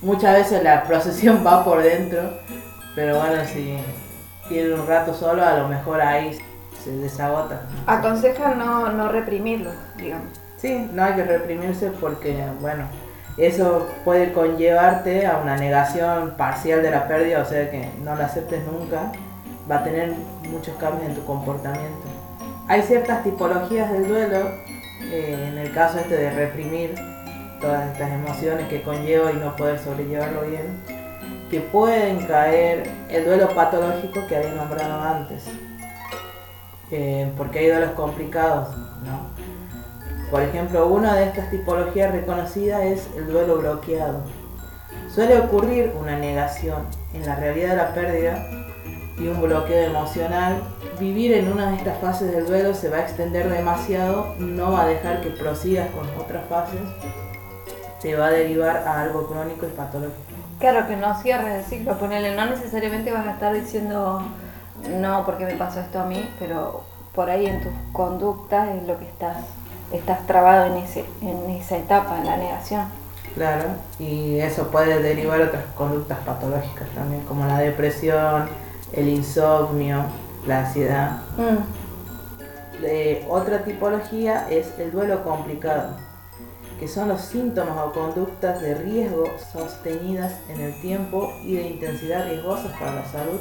Muchas 0.00 0.34
veces 0.34 0.62
la 0.62 0.84
procesión 0.84 1.42
va 1.46 1.64
por 1.64 1.82
dentro, 1.82 2.38
pero 2.94 3.18
bueno, 3.18 3.44
si 3.44 3.76
tiene 4.48 4.74
un 4.74 4.86
rato 4.86 5.12
solo, 5.12 5.44
a 5.44 5.58
lo 5.58 5.68
mejor 5.68 6.00
ahí 6.00 6.38
se 6.84 6.90
desagota. 6.98 7.62
Aconsejan 7.86 8.58
no, 8.58 8.92
no 8.92 9.08
reprimirlo, 9.08 9.70
digamos. 9.96 10.28
Sí, 10.58 10.88
no 10.92 11.02
hay 11.02 11.14
que 11.14 11.24
reprimirse 11.24 11.90
porque, 12.00 12.36
bueno, 12.60 12.84
eso 13.36 13.88
puede 14.04 14.32
conllevarte 14.32 15.26
a 15.26 15.38
una 15.38 15.56
negación 15.56 16.34
parcial 16.36 16.82
de 16.82 16.90
la 16.90 17.08
pérdida, 17.08 17.42
o 17.42 17.44
sea 17.44 17.70
que 17.70 17.90
no 18.02 18.14
la 18.14 18.26
aceptes 18.26 18.62
nunca, 18.64 19.12
va 19.70 19.76
a 19.76 19.84
tener 19.84 20.12
muchos 20.50 20.76
cambios 20.76 21.08
en 21.08 21.14
tu 21.16 21.24
comportamiento. 21.24 22.04
Hay 22.68 22.82
ciertas 22.82 23.24
tipologías 23.24 23.90
del 23.92 24.08
duelo, 24.08 24.38
eh, 25.02 25.48
en 25.48 25.58
el 25.58 25.72
caso 25.72 25.98
este 25.98 26.16
de 26.16 26.30
reprimir 26.30 26.94
todas 27.60 27.90
estas 27.92 28.10
emociones 28.12 28.68
que 28.68 28.82
conlleva 28.82 29.32
y 29.32 29.36
no 29.36 29.56
poder 29.56 29.78
sobrellevarlo 29.78 30.42
bien, 30.42 30.80
que 31.50 31.60
pueden 31.60 32.26
caer 32.26 32.88
el 33.10 33.24
duelo 33.24 33.48
patológico 33.54 34.26
que 34.28 34.36
había 34.36 34.52
nombrado 34.54 35.00
antes, 35.02 35.44
porque 37.36 37.58
hay 37.60 37.68
duelos 37.68 37.90
complicados, 37.92 38.68
¿no? 39.04 39.34
Por 40.30 40.42
ejemplo, 40.42 40.86
una 40.86 41.14
de 41.14 41.24
estas 41.24 41.50
tipologías 41.50 42.12
reconocidas 42.12 42.82
es 42.82 43.08
el 43.16 43.26
duelo 43.26 43.58
bloqueado. 43.58 44.22
Suele 45.14 45.38
ocurrir 45.38 45.92
una 46.00 46.18
negación 46.18 46.82
en 47.12 47.24
la 47.24 47.36
realidad 47.36 47.70
de 47.70 47.76
la 47.76 47.94
pérdida 47.94 48.46
y 49.18 49.28
un 49.28 49.40
bloqueo 49.40 49.90
emocional. 49.90 50.60
Vivir 50.98 51.34
en 51.34 51.52
una 51.52 51.70
de 51.70 51.76
estas 51.76 51.98
fases 51.98 52.32
del 52.32 52.46
duelo 52.46 52.74
se 52.74 52.88
va 52.88 52.98
a 52.98 53.00
extender 53.02 53.48
demasiado, 53.48 54.34
no 54.38 54.72
va 54.72 54.82
a 54.82 54.86
dejar 54.86 55.20
que 55.20 55.30
prosigas 55.30 55.88
con 55.90 56.08
otras 56.20 56.44
fases, 56.46 56.80
te 58.00 58.16
va 58.16 58.26
a 58.26 58.30
derivar 58.30 58.78
a 58.78 59.02
algo 59.02 59.26
crónico 59.26 59.66
y 59.66 59.70
patológico. 59.70 60.18
Claro, 60.58 60.86
que 60.86 60.96
no 60.96 61.20
cierres 61.20 61.60
el 61.60 61.64
ciclo, 61.64 61.98
ponele, 61.98 62.34
no 62.34 62.46
necesariamente 62.46 63.12
vas 63.12 63.26
a 63.26 63.32
estar 63.32 63.54
diciendo 63.54 64.22
no 64.88 65.24
porque 65.24 65.44
me 65.44 65.54
pasó 65.54 65.80
esto 65.80 66.00
a 66.00 66.04
mí, 66.04 66.28
pero 66.38 66.82
por 67.14 67.30
ahí 67.30 67.46
en 67.46 67.60
tus 67.60 67.72
conductas 67.92 68.68
es 68.76 68.86
lo 68.86 68.98
que 68.98 69.06
estás 69.06 69.36
estás 69.92 70.26
trabado 70.26 70.66
en, 70.66 70.82
ese, 70.82 71.04
en 71.20 71.50
esa 71.50 71.76
etapa, 71.76 72.18
en 72.18 72.26
la 72.26 72.36
negación. 72.36 72.84
Claro, 73.34 73.64
y 73.98 74.38
eso 74.38 74.68
puede 74.68 75.02
derivar 75.02 75.40
otras 75.40 75.64
conductas 75.76 76.18
patológicas 76.18 76.88
también, 76.90 77.22
como 77.22 77.46
la 77.46 77.58
depresión, 77.58 78.48
el 78.92 79.08
insomnio, 79.08 80.04
la 80.46 80.66
ansiedad. 80.66 81.18
Mm. 81.36 81.58
otra 83.28 83.64
tipología 83.64 84.46
es 84.50 84.78
el 84.78 84.92
duelo 84.92 85.24
complicado, 85.24 85.96
que 86.78 86.86
son 86.86 87.08
los 87.08 87.22
síntomas 87.22 87.76
o 87.78 87.92
conductas 87.92 88.60
de 88.60 88.74
riesgo 88.74 89.24
sostenidas 89.52 90.34
en 90.48 90.60
el 90.60 90.80
tiempo 90.80 91.32
y 91.42 91.56
de 91.56 91.68
intensidad 91.68 92.26
riesgosas 92.26 92.72
para 92.78 92.94
la 92.94 93.06
salud 93.06 93.40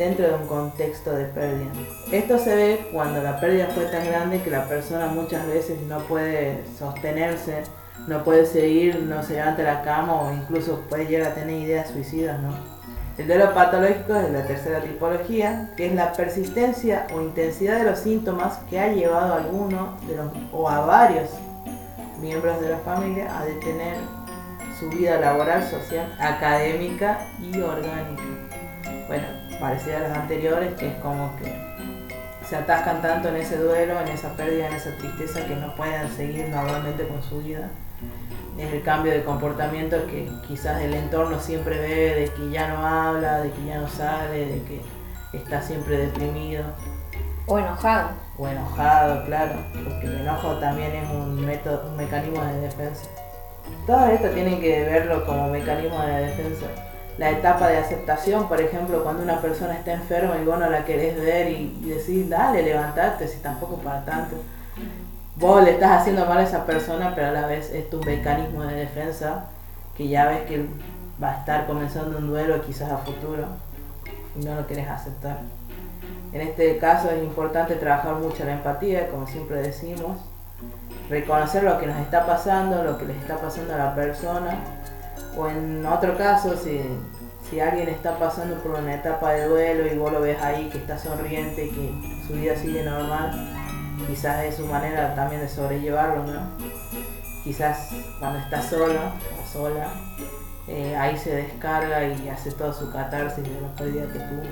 dentro 0.00 0.26
de 0.26 0.34
un 0.34 0.46
contexto 0.46 1.12
de 1.12 1.26
pérdida. 1.26 1.70
Esto 2.10 2.38
se 2.38 2.56
ve 2.56 2.88
cuando 2.90 3.22
la 3.22 3.38
pérdida 3.38 3.68
fue 3.74 3.84
tan 3.84 4.06
grande 4.06 4.40
que 4.40 4.48
la 4.48 4.64
persona 4.64 5.08
muchas 5.08 5.46
veces 5.46 5.78
no 5.82 5.98
puede 6.04 6.64
sostenerse, 6.78 7.64
no 8.06 8.24
puede 8.24 8.46
seguir, 8.46 8.98
no 9.02 9.22
se 9.22 9.34
levanta 9.34 9.58
de 9.58 9.64
la 9.64 9.82
cama 9.82 10.22
o 10.22 10.32
incluso 10.32 10.80
puede 10.88 11.06
llegar 11.06 11.32
a 11.32 11.34
tener 11.34 11.54
ideas 11.54 11.90
suicidas, 11.90 12.40
¿no? 12.40 12.54
El 13.18 13.26
duelo 13.26 13.52
patológico 13.52 14.14
es 14.14 14.30
la 14.30 14.42
tercera 14.46 14.80
tipología, 14.80 15.70
que 15.76 15.88
es 15.88 15.94
la 15.94 16.14
persistencia 16.14 17.06
o 17.14 17.20
intensidad 17.20 17.76
de 17.80 17.90
los 17.90 17.98
síntomas 17.98 18.56
que 18.70 18.80
ha 18.80 18.90
llevado 18.90 19.34
a 19.34 19.36
alguno 19.36 19.98
de 20.08 20.16
los, 20.16 20.28
o 20.50 20.66
a 20.66 20.80
varios 20.80 21.28
miembros 22.22 22.58
de 22.62 22.70
la 22.70 22.78
familia 22.78 23.38
a 23.38 23.44
detener 23.44 23.96
su 24.78 24.88
vida 24.88 25.20
laboral, 25.20 25.62
social, 25.62 26.10
académica 26.18 27.18
y 27.38 27.60
orgánica. 27.60 28.22
Bueno, 29.06 29.39
parecida 29.60 29.98
a 29.98 30.08
las 30.08 30.18
anteriores, 30.18 30.74
que 30.74 30.88
es 30.88 30.94
como 30.96 31.36
que 31.36 31.54
se 32.48 32.56
atascan 32.56 33.00
tanto 33.02 33.28
en 33.28 33.36
ese 33.36 33.58
duelo, 33.58 34.00
en 34.00 34.08
esa 34.08 34.32
pérdida, 34.32 34.66
en 34.66 34.74
esa 34.74 34.90
tristeza 34.96 35.46
que 35.46 35.54
no 35.54 35.74
pueden 35.76 36.08
seguir 36.10 36.48
normalmente 36.48 37.06
con 37.06 37.22
su 37.22 37.40
vida. 37.42 37.68
Es 38.58 38.72
el 38.72 38.82
cambio 38.82 39.12
de 39.12 39.22
comportamiento 39.22 40.04
que 40.06 40.28
quizás 40.48 40.80
el 40.82 40.94
entorno 40.94 41.38
siempre 41.38 41.78
ve, 41.78 42.14
de 42.20 42.30
que 42.34 42.50
ya 42.50 42.68
no 42.68 42.84
habla, 42.84 43.40
de 43.40 43.52
que 43.52 43.64
ya 43.66 43.78
no 43.78 43.88
sale, 43.88 44.46
de 44.46 44.62
que 44.62 44.80
está 45.32 45.62
siempre 45.62 45.98
deprimido. 45.98 46.64
O 47.46 47.58
enojado. 47.58 48.10
O 48.36 48.48
enojado, 48.48 49.24
claro, 49.26 49.52
porque 49.84 50.06
el 50.06 50.20
enojo 50.22 50.54
también 50.56 50.94
es 50.94 51.08
un 51.10 51.44
método, 51.44 51.88
un 51.88 51.96
mecanismo 51.96 52.42
de 52.42 52.60
defensa. 52.62 53.04
Todo 53.86 54.06
esto 54.06 54.28
tienen 54.30 54.60
que 54.60 54.84
verlo 54.84 55.24
como 55.24 55.48
mecanismo 55.48 56.00
de 56.02 56.26
defensa 56.26 56.66
la 57.18 57.30
etapa 57.30 57.68
de 57.68 57.78
aceptación, 57.78 58.48
por 58.48 58.60
ejemplo, 58.60 59.02
cuando 59.02 59.22
una 59.22 59.40
persona 59.40 59.74
está 59.74 59.92
enferma 59.92 60.36
y 60.40 60.44
vos 60.44 60.58
no 60.58 60.70
la 60.70 60.84
querés 60.84 61.16
ver 61.20 61.50
y, 61.50 61.80
decís, 61.82 62.28
dale, 62.28 62.62
levantate, 62.62 63.28
si 63.28 63.38
tampoco 63.38 63.76
para 63.76 64.04
tanto. 64.04 64.36
Vos 65.36 65.62
le 65.62 65.72
estás 65.72 66.00
haciendo 66.00 66.26
mal 66.26 66.38
a 66.38 66.42
esa 66.42 66.64
persona, 66.64 67.12
pero 67.14 67.28
a 67.28 67.32
la 67.32 67.46
vez 67.46 67.70
es 67.72 67.88
tu 67.90 68.02
mecanismo 68.02 68.62
de 68.62 68.74
defensa, 68.74 69.46
que 69.96 70.08
ya 70.08 70.28
ves 70.28 70.42
que 70.42 70.66
va 71.22 71.32
a 71.32 71.38
estar 71.40 71.66
comenzando 71.66 72.18
un 72.18 72.28
duelo 72.28 72.62
quizás 72.62 72.90
a 72.90 72.98
futuro 72.98 73.44
y 74.38 74.44
no 74.44 74.54
lo 74.54 74.66
querés 74.66 74.88
aceptar. 74.88 75.38
En 76.32 76.40
este 76.40 76.78
caso 76.78 77.10
es 77.10 77.22
importante 77.22 77.74
trabajar 77.74 78.14
mucho 78.14 78.44
la 78.44 78.52
empatía, 78.52 79.08
como 79.08 79.26
siempre 79.26 79.62
decimos, 79.62 80.18
reconocer 81.08 81.64
lo 81.64 81.78
que 81.78 81.86
nos 81.86 81.98
está 81.98 82.24
pasando, 82.24 82.84
lo 82.84 82.96
que 82.96 83.06
le 83.06 83.16
está 83.16 83.36
pasando 83.36 83.74
a 83.74 83.78
la 83.78 83.94
persona 83.94 84.58
o 85.36 85.48
en 85.48 85.84
otro 85.86 86.16
caso, 86.16 86.56
si, 86.56 86.80
si 87.48 87.60
alguien 87.60 87.88
está 87.88 88.18
pasando 88.18 88.56
por 88.56 88.72
una 88.78 88.94
etapa 88.94 89.32
de 89.32 89.46
duelo 89.46 89.86
y 89.92 89.96
vos 89.96 90.12
lo 90.12 90.20
ves 90.20 90.40
ahí 90.42 90.68
que 90.70 90.78
está 90.78 90.98
sonriente 90.98 91.68
que 91.68 92.26
su 92.26 92.34
vida 92.34 92.56
sigue 92.56 92.82
normal, 92.82 93.32
quizás 94.06 94.44
es 94.44 94.56
su 94.56 94.66
manera 94.66 95.14
también 95.14 95.40
de 95.40 95.48
sobrellevarlo, 95.48 96.24
¿no? 96.24 96.40
Quizás 97.44 97.90
cuando 98.18 98.38
está 98.38 98.60
solo 98.62 99.00
o 99.42 99.46
sola, 99.50 99.88
eh, 100.68 100.94
ahí 100.96 101.16
se 101.16 101.34
descarga 101.34 102.04
y 102.04 102.28
hace 102.28 102.52
toda 102.52 102.72
su 102.72 102.90
catarsis 102.92 103.42
de 103.42 103.60
la 103.60 103.74
pérdida 103.74 104.06
que 104.12 104.18
tuvo 104.18 104.42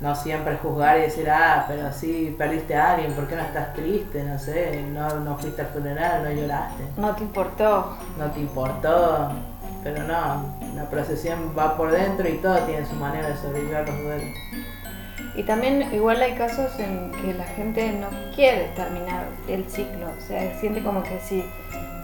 no 0.00 0.14
siempre 0.14 0.56
juzgar 0.56 0.98
y 0.98 1.02
decir, 1.02 1.28
ah, 1.30 1.66
pero 1.68 1.92
sí 1.92 2.34
perdiste 2.38 2.74
a 2.74 2.92
alguien, 2.92 3.12
¿por 3.12 3.26
qué 3.26 3.36
no 3.36 3.42
estás 3.42 3.74
triste? 3.74 4.22
No 4.24 4.38
sé, 4.38 4.82
no, 4.92 5.20
no 5.20 5.36
fuiste 5.36 5.60
al 5.62 5.68
funeral, 5.68 6.24
no 6.24 6.30
lloraste. 6.30 6.84
No 6.96 7.14
te 7.14 7.22
importó. 7.22 7.96
No 8.18 8.30
te 8.30 8.40
importó, 8.40 9.30
pero 9.82 10.02
no, 10.04 10.56
la 10.74 10.84
procesión 10.90 11.54
va 11.56 11.76
por 11.76 11.90
dentro 11.90 12.28
y 12.28 12.38
todo 12.38 12.58
tiene 12.60 12.86
su 12.86 12.94
manera 12.94 13.28
de 13.28 13.36
sobrevivir 13.36 13.78
los 13.86 14.02
duelos. 14.02 14.28
Y 15.34 15.42
también 15.44 15.92
igual 15.94 16.20
hay 16.22 16.34
casos 16.34 16.78
en 16.78 17.12
que 17.12 17.34
la 17.34 17.44
gente 17.44 17.92
no 17.92 18.08
quiere 18.34 18.68
terminar 18.74 19.26
el 19.48 19.64
ciclo, 19.70 20.06
o 20.06 20.20
sea, 20.20 20.58
siente 20.60 20.82
como 20.82 21.02
que 21.02 21.20
si, 21.20 21.44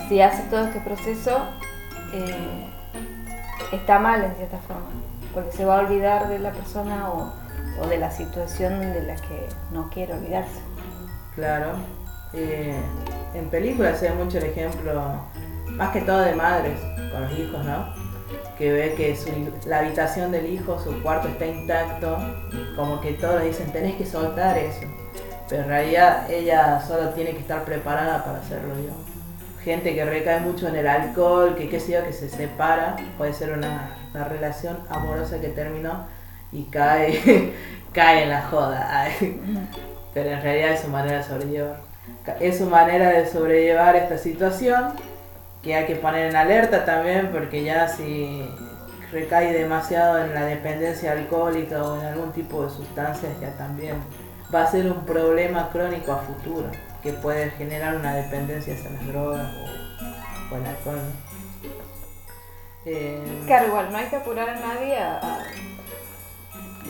si 0.08 0.20
hace 0.20 0.42
todo 0.44 0.66
este 0.66 0.80
proceso, 0.80 1.40
eh, 2.12 2.66
está 3.72 3.98
mal 3.98 4.22
en 4.22 4.34
cierta 4.36 4.58
forma, 4.58 4.86
porque 5.36 5.52
se 5.52 5.66
va 5.66 5.76
a 5.76 5.80
olvidar 5.80 6.30
de 6.30 6.38
la 6.38 6.50
persona 6.50 7.10
o 7.10 7.86
de 7.88 7.98
la 7.98 8.10
situación 8.10 8.80
de 8.80 9.02
la 9.02 9.16
que 9.16 9.46
no 9.70 9.90
quiere 9.90 10.14
olvidarse. 10.14 10.62
Claro. 11.34 11.72
Eh, 12.32 12.74
en 13.34 13.50
películas 13.50 13.98
se 13.98 14.08
ve 14.08 14.14
mucho 14.14 14.38
el 14.38 14.44
ejemplo, 14.44 15.20
más 15.72 15.90
que 15.90 16.00
todo 16.00 16.20
de 16.20 16.34
madres 16.34 16.80
con 17.12 17.20
los 17.20 17.38
hijos, 17.38 17.62
¿no? 17.66 17.86
Que 18.56 18.72
ve 18.72 18.94
que 18.94 19.14
la 19.66 19.80
habitación 19.80 20.32
del 20.32 20.46
hijo, 20.46 20.80
su 20.82 21.02
cuarto 21.02 21.28
está 21.28 21.44
intacto, 21.44 22.16
como 22.74 23.02
que 23.02 23.12
todos 23.12 23.42
dicen, 23.42 23.70
tenés 23.72 23.96
que 23.96 24.06
soltar 24.06 24.56
eso. 24.56 24.86
Pero 25.50 25.64
en 25.64 25.68
realidad 25.68 26.30
ella 26.30 26.80
solo 26.80 27.10
tiene 27.10 27.32
que 27.32 27.40
estar 27.40 27.62
preparada 27.62 28.24
para 28.24 28.38
hacerlo 28.38 28.74
yo. 28.76 29.62
Gente 29.62 29.94
que 29.94 30.02
recae 30.02 30.40
mucho 30.40 30.66
en 30.68 30.76
el 30.76 30.86
alcohol, 30.86 31.56
que 31.56 31.68
qué 31.68 31.78
sé 31.78 31.92
yo, 31.92 32.04
que 32.04 32.14
se 32.14 32.30
separa, 32.30 32.96
puede 33.18 33.34
ser 33.34 33.52
una 33.52 33.90
la 34.16 34.24
relación 34.24 34.78
amorosa 34.90 35.40
que 35.40 35.48
terminó 35.48 36.06
y 36.52 36.64
cae, 36.64 37.52
cae 37.92 38.24
en 38.24 38.30
la 38.30 38.42
joda. 38.42 39.08
Pero 40.14 40.30
en 40.30 40.42
realidad 40.42 40.72
es 40.72 40.80
su 40.80 40.88
manera 40.88 41.18
de 41.18 41.24
sobrellevar. 41.24 41.80
Es 42.40 42.58
su 42.58 42.66
manera 42.66 43.10
de 43.10 43.26
sobrellevar 43.26 43.96
esta 43.96 44.18
situación 44.18 44.92
que 45.62 45.74
hay 45.74 45.86
que 45.86 45.96
poner 45.96 46.30
en 46.30 46.36
alerta 46.36 46.84
también 46.84 47.30
porque 47.32 47.64
ya 47.64 47.88
si 47.88 48.48
recae 49.12 49.52
demasiado 49.52 50.18
en 50.18 50.34
la 50.34 50.44
dependencia 50.44 51.12
alcohólica 51.12 51.82
o 51.82 52.00
en 52.00 52.06
algún 52.06 52.32
tipo 52.32 52.64
de 52.64 52.70
sustancias 52.70 53.32
ya 53.40 53.50
también 53.56 53.96
va 54.54 54.62
a 54.62 54.70
ser 54.70 54.86
un 54.86 55.04
problema 55.04 55.70
crónico 55.70 56.12
a 56.12 56.18
futuro 56.18 56.68
que 57.02 57.12
puede 57.12 57.50
generar 57.50 57.96
una 57.96 58.14
dependencia 58.14 58.74
hacia 58.74 58.90
las 58.90 59.06
drogas 59.06 59.48
o, 60.52 60.56
el 60.56 60.66
alcohol. 60.66 60.98
Eh, 62.86 63.20
claro, 63.46 63.66
igual 63.66 63.90
no 63.90 63.98
hay 63.98 64.06
que 64.06 64.16
apurar 64.16 64.48
a 64.48 64.54
nadie 64.54 64.96
a, 64.96 65.40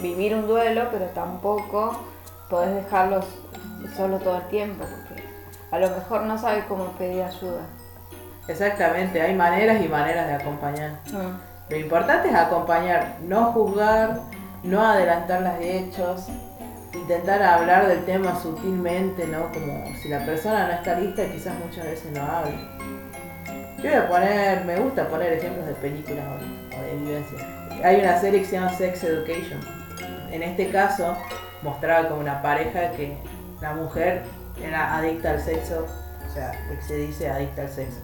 vivir 0.03 0.35
un 0.35 0.47
duelo, 0.47 0.88
pero 0.93 1.07
tampoco 1.07 1.99
podés 2.50 2.75
dejarlos 2.75 3.25
solo 3.97 4.19
todo 4.19 4.37
el 4.37 4.49
tiempo, 4.49 4.85
porque 4.85 5.23
a 5.71 5.79
lo 5.79 5.88
mejor 5.88 6.23
no 6.25 6.37
sabe 6.37 6.65
cómo 6.69 6.93
pedir 6.93 7.23
ayuda. 7.23 7.62
Exactamente, 8.47 9.23
hay 9.23 9.35
maneras 9.35 9.83
y 9.83 9.88
maneras 9.88 10.26
de 10.26 10.35
acompañar. 10.35 10.91
Mm. 11.07 11.71
Lo 11.71 11.76
importante 11.76 12.29
es 12.29 12.35
acompañar, 12.35 13.17
no 13.23 13.53
juzgar, 13.53 14.21
no 14.62 14.87
adelantar 14.87 15.41
los 15.41 15.61
hechos, 15.61 16.26
intentar 16.93 17.43
hablar 17.43 17.88
del 17.88 18.05
tema 18.05 18.38
sutilmente, 18.38 19.26
¿no? 19.26 19.50
Como 19.50 19.87
si 20.03 20.09
la 20.09 20.25
persona 20.25 20.69
no 20.69 20.75
está 20.75 21.00
lista, 21.00 21.25
quizás 21.26 21.55
muchas 21.59 21.85
veces 21.85 22.12
no 22.12 22.23
hable. 22.23 22.55
Yo 23.78 23.83
voy 23.83 23.92
a 23.92 24.09
poner, 24.09 24.64
me 24.64 24.76
gusta 24.76 25.06
poner 25.09 25.35
ejemplos 25.35 25.66
de 25.66 25.75
películas 25.75 26.25
o, 26.26 26.83
de 26.83 26.97
vivencias. 26.97 27.42
Hay 27.85 28.00
una 28.00 28.18
serie 28.18 28.40
que 28.40 28.47
se 28.47 28.52
llama 28.56 28.73
Sex 28.73 29.04
Education. 29.04 29.61
En 30.30 30.42
este 30.42 30.71
caso 30.71 31.16
mostraba 31.62 32.09
como 32.09 32.21
una 32.21 32.40
pareja 32.40 32.90
que 32.92 33.16
la 33.61 33.75
mujer 33.75 34.23
era 34.62 34.97
adicta 34.97 35.33
al 35.33 35.40
sexo, 35.40 35.87
o 36.26 36.33
sea, 36.33 36.52
que 36.68 36.83
se 36.83 36.97
dice 36.97 37.28
adicta 37.28 37.62
al 37.62 37.68
sexo. 37.68 37.99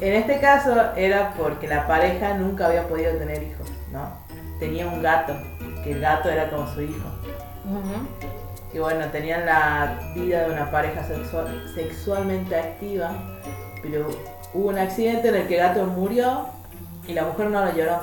En 0.00 0.14
este 0.14 0.38
caso 0.40 0.94
era 0.96 1.32
porque 1.36 1.66
la 1.66 1.86
pareja 1.86 2.34
nunca 2.34 2.66
había 2.66 2.86
podido 2.86 3.12
tener 3.14 3.42
hijos, 3.42 3.68
¿no? 3.92 4.10
Tenía 4.58 4.86
un 4.86 5.02
gato, 5.02 5.34
que 5.82 5.92
el 5.92 6.00
gato 6.00 6.28
era 6.30 6.50
como 6.50 6.66
su 6.68 6.82
hijo. 6.82 7.08
Y 8.72 8.78
bueno, 8.78 9.06
tenían 9.06 9.46
la 9.46 9.98
vida 10.14 10.46
de 10.46 10.52
una 10.52 10.70
pareja 10.70 11.02
sexual, 11.04 11.64
sexualmente 11.74 12.54
activa, 12.54 13.12
pero 13.82 14.08
hubo 14.54 14.68
un 14.68 14.78
accidente 14.78 15.28
en 15.28 15.36
el 15.36 15.48
que 15.48 15.60
el 15.60 15.68
gato 15.68 15.84
murió 15.86 16.46
y 17.06 17.12
la 17.12 17.24
mujer 17.24 17.50
no 17.50 17.64
lo 17.64 17.72
lloró, 17.72 18.00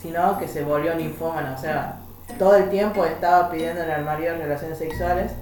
sino 0.00 0.38
que 0.38 0.48
se 0.48 0.64
volvió 0.64 0.94
ninfómana, 0.94 1.54
o 1.56 1.60
sea, 1.60 1.98
todo 2.38 2.56
el 2.56 2.70
tiempo 2.70 3.04
estaba 3.04 3.50
pidiéndole 3.50 3.92
al 3.92 4.04
marido 4.04 4.36
relaciones 4.36 4.78
sexuales, 4.78 5.32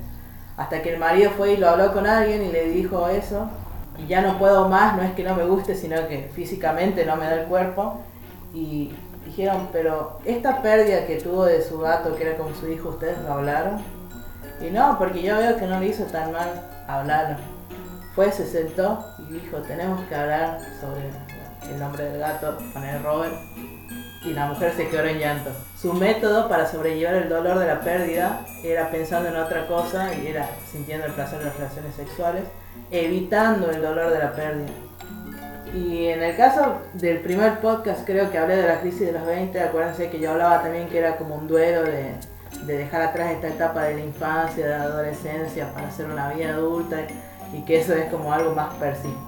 hasta 0.56 0.82
que 0.82 0.92
el 0.92 0.98
marido 0.98 1.30
fue 1.30 1.52
y 1.52 1.56
lo 1.56 1.68
habló 1.68 1.92
con 1.92 2.06
alguien 2.06 2.42
y 2.42 2.52
le 2.52 2.68
dijo 2.70 3.08
eso, 3.08 3.48
y 3.98 4.06
ya 4.06 4.20
no 4.20 4.38
puedo 4.38 4.68
más, 4.68 4.96
no 4.96 5.02
es 5.02 5.12
que 5.12 5.24
no 5.24 5.34
me 5.34 5.44
guste, 5.44 5.74
sino 5.74 6.06
que 6.08 6.30
físicamente 6.34 7.04
no 7.06 7.16
me 7.16 7.26
da 7.26 7.40
el 7.40 7.46
cuerpo, 7.46 8.00
y 8.52 8.92
dijeron, 9.24 9.68
pero 9.72 10.18
esta 10.24 10.60
pérdida 10.62 11.06
que 11.06 11.16
tuvo 11.16 11.44
de 11.44 11.62
su 11.62 11.78
gato, 11.78 12.14
que 12.16 12.28
era 12.28 12.36
como 12.36 12.54
su 12.54 12.68
hijo, 12.68 12.90
¿ustedes 12.90 13.18
lo 13.18 13.32
hablaron? 13.32 13.78
Y 14.60 14.70
no, 14.70 14.98
porque 14.98 15.22
yo 15.22 15.38
veo 15.38 15.56
que 15.56 15.66
no 15.66 15.80
le 15.80 15.86
hizo 15.86 16.04
tan 16.04 16.32
mal 16.32 16.48
hablarlo. 16.86 17.36
Fue, 18.14 18.30
se 18.32 18.44
sentó 18.44 19.04
dijo, 19.30 19.58
tenemos 19.58 20.02
que 20.08 20.14
hablar 20.14 20.58
sobre 20.80 21.10
el 21.72 21.78
nombre 21.78 22.04
del 22.04 22.18
gato, 22.18 22.58
poner 22.72 23.02
Robert. 23.02 23.34
Y 24.24 24.34
la 24.34 24.46
mujer 24.46 24.74
se 24.76 24.88
quedó 24.88 25.04
en 25.04 25.18
llanto. 25.18 25.50
Su 25.80 25.94
método 25.94 26.46
para 26.48 26.66
sobrellevar 26.66 27.14
el 27.14 27.28
dolor 27.28 27.58
de 27.58 27.66
la 27.66 27.80
pérdida 27.80 28.44
era 28.62 28.90
pensando 28.90 29.30
en 29.30 29.36
otra 29.36 29.66
cosa 29.66 30.12
y 30.12 30.26
era 30.26 30.46
sintiendo 30.70 31.06
el 31.06 31.12
placer 31.12 31.38
de 31.38 31.46
las 31.46 31.56
relaciones 31.56 31.94
sexuales, 31.94 32.42
evitando 32.90 33.70
el 33.70 33.80
dolor 33.80 34.10
de 34.10 34.18
la 34.18 34.32
pérdida. 34.32 34.68
Y 35.74 36.08
en 36.08 36.22
el 36.22 36.36
caso 36.36 36.82
del 36.94 37.20
primer 37.20 37.60
podcast 37.60 38.04
creo 38.04 38.30
que 38.30 38.36
hablé 38.36 38.56
de 38.56 38.66
la 38.66 38.80
crisis 38.80 39.06
de 39.06 39.12
los 39.12 39.24
20, 39.24 39.58
acuérdense 39.60 40.10
que 40.10 40.18
yo 40.18 40.32
hablaba 40.32 40.62
también 40.62 40.88
que 40.88 40.98
era 40.98 41.16
como 41.16 41.36
un 41.36 41.46
duelo 41.46 41.84
de, 41.84 42.14
dejar 42.66 43.02
atrás 43.02 43.30
esta 43.30 43.48
etapa 43.48 43.84
de 43.84 43.94
la 43.94 44.00
infancia, 44.00 44.66
de 44.66 44.76
la 44.76 44.82
adolescencia 44.82 45.72
para 45.72 45.88
hacer 45.88 46.06
una 46.06 46.32
vida 46.32 46.50
adulta 46.50 47.06
y 47.52 47.62
que 47.62 47.80
eso 47.80 47.94
es 47.94 48.10
como 48.10 48.32
algo 48.32 48.54
más 48.54 48.74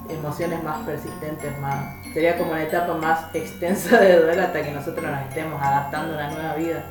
emociones 0.08 0.62
más 0.62 0.86
persistentes, 0.86 1.58
más 1.58 1.96
sería 2.12 2.36
como 2.38 2.52
una 2.52 2.62
etapa 2.62 2.94
más 2.94 3.34
extensa 3.34 3.98
de 4.00 4.20
duelo 4.20 4.42
hasta 4.42 4.62
que 4.62 4.70
nosotros 4.70 5.04
nos 5.04 5.20
estemos 5.22 5.60
adaptando 5.60 6.12
a 6.12 6.16
una 6.16 6.30
nueva 6.30 6.54
vida. 6.54 6.84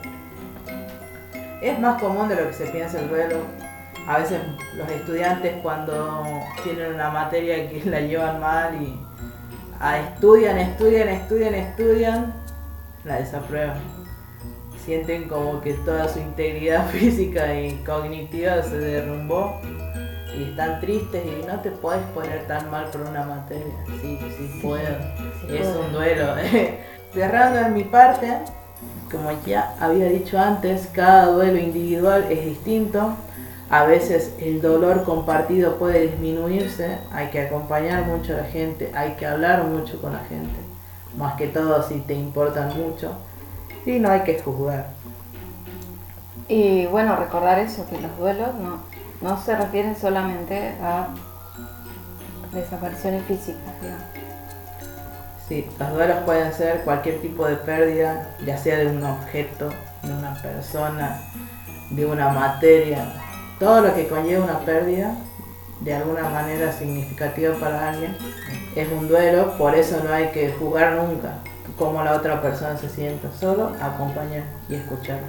Es 1.62 1.80
más 1.80 2.02
común 2.02 2.28
de 2.28 2.36
lo 2.36 2.48
que 2.48 2.54
se 2.54 2.66
piensa 2.68 3.00
el 3.00 3.08
duelo. 3.08 3.38
A 4.08 4.18
veces 4.18 4.42
los 4.76 4.90
estudiantes 4.90 5.54
cuando 5.62 6.42
tienen 6.64 6.96
una 6.96 7.12
materia 7.12 7.70
que 7.70 7.84
la 7.86 8.02
llevan 8.02 8.40
mal 8.40 8.82
y 8.82 9.00
estudian, 10.00 10.58
estudian, 10.58 11.08
estudian, 11.08 11.54
estudian, 11.54 12.34
la 13.06 13.18
desaprueban. 13.18 13.78
Sienten 14.84 15.30
como 15.30 15.62
que 15.62 15.74
toda 15.74 16.08
su 16.10 16.20
integridad 16.20 16.88
física 16.92 17.54
y 17.54 17.76
cognitiva 17.86 18.64
se 18.64 18.78
derrumbó 18.78 19.62
y 20.38 20.44
están 20.44 20.80
tristes 20.80 21.26
y 21.26 21.46
no 21.46 21.60
te 21.60 21.72
puedes 21.72 22.04
poner 22.14 22.46
tan 22.48 22.70
mal 22.72 22.86
por 22.86 23.02
una 23.02 23.24
materia. 23.24 23.74
Sí, 24.02 24.20
sí, 24.38 24.60
puedo. 24.62 24.98
es 25.50 25.68
un 25.68 25.92
duelo. 25.94 26.36
Cerrando 27.14 27.60
en 27.60 27.74
mi 27.74 27.84
parte, 27.84 28.38
como 29.12 29.32
ya 29.46 29.76
había 29.80 30.06
dicho 30.06 30.40
antes, 30.40 30.88
cada 30.94 31.28
duelo 31.28 31.58
individual 31.58 32.26
es 32.30 32.46
distinto 32.46 33.16
a 33.72 33.86
veces 33.86 34.34
el 34.38 34.62
dolor 34.62 35.06
compartido 35.06 35.78
puede 35.78 36.02
disminuirse, 36.08 36.98
hay 37.10 37.30
que 37.30 37.40
acompañar 37.40 38.04
mucho 38.04 38.34
a 38.34 38.42
la 38.42 38.44
gente, 38.44 38.92
hay 38.94 39.12
que 39.12 39.26
hablar 39.26 39.64
mucho 39.64 40.02
con 40.02 40.12
la 40.12 40.20
gente, 40.26 40.60
más 41.18 41.36
que 41.36 41.48
todo 41.48 41.82
si 41.82 42.02
te 42.02 42.14
importan 42.14 42.78
mucho, 42.78 43.14
y 43.86 43.98
no 44.00 44.12
hay 44.12 44.24
que 44.24 44.42
juzgar. 44.42 44.88
Y 46.50 46.86
bueno, 46.88 47.16
recordar 47.16 47.60
eso, 47.60 47.88
que 47.90 48.02
los 48.02 48.18
duelos 48.18 48.50
no, 48.56 48.80
no 49.22 49.42
se 49.42 49.56
refieren 49.56 49.96
solamente 49.96 50.76
a 50.82 51.08
desapariciones 52.54 53.24
físicas. 53.26 53.60
Sí, 55.48 55.68
los 55.80 55.94
duelos 55.94 56.18
pueden 56.26 56.54
ser 56.54 56.82
cualquier 56.84 57.22
tipo 57.22 57.46
de 57.46 57.56
pérdida, 57.58 58.30
ya 58.46 58.58
sea 58.58 58.78
de 58.78 58.88
un 58.88 59.04
objeto, 59.04 59.70
de 60.04 60.14
una 60.14 60.34
persona, 60.36 61.20
de 61.90 62.06
una 62.06 62.30
materia, 62.30 63.06
todo 63.60 63.82
lo 63.82 63.94
que 63.94 64.08
conlleva 64.08 64.46
una 64.46 64.60
pérdida 64.60 65.16
de 65.82 65.94
alguna 65.94 66.30
manera 66.30 66.72
significativa 66.72 67.56
para 67.56 67.90
alguien 67.90 68.16
es 68.76 68.88
un 68.92 69.08
duelo, 69.08 69.58
por 69.58 69.76
eso 69.76 70.02
no 70.04 70.14
hay 70.14 70.28
que 70.30 70.54
jugar 70.54 70.94
nunca 70.94 71.34
como 71.78 72.04
la 72.04 72.14
otra 72.14 72.42
persona 72.42 72.78
se 72.78 72.90
sienta, 72.90 73.30
solo 73.40 73.72
acompañar 73.82 74.44
y 74.70 74.76
escuchar. 74.76 75.20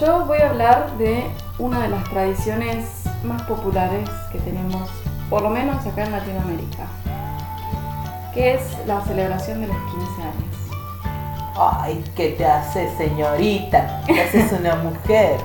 Yo 0.00 0.24
voy 0.24 0.38
a 0.38 0.48
hablar 0.48 0.96
de 0.96 1.24
una 1.58 1.80
de 1.80 1.88
las 1.90 2.04
tradiciones 2.04 2.86
más 3.22 3.42
populares 3.42 4.08
que 4.32 4.38
tenemos, 4.38 4.88
por 5.28 5.42
lo 5.42 5.50
menos 5.50 5.84
acá 5.86 6.04
en 6.04 6.12
Latinoamérica, 6.12 6.86
que 8.32 8.54
es 8.54 8.62
la 8.86 9.02
celebración 9.02 9.60
de 9.60 9.66
los 9.66 9.76
15 9.76 10.22
años. 10.22 11.52
Ay, 11.54 12.02
¿qué 12.16 12.30
te 12.30 12.46
haces, 12.46 12.96
señorita? 12.96 14.02
¿Qué 14.06 14.22
haces 14.22 14.50
una 14.58 14.76
mujer? 14.76 15.38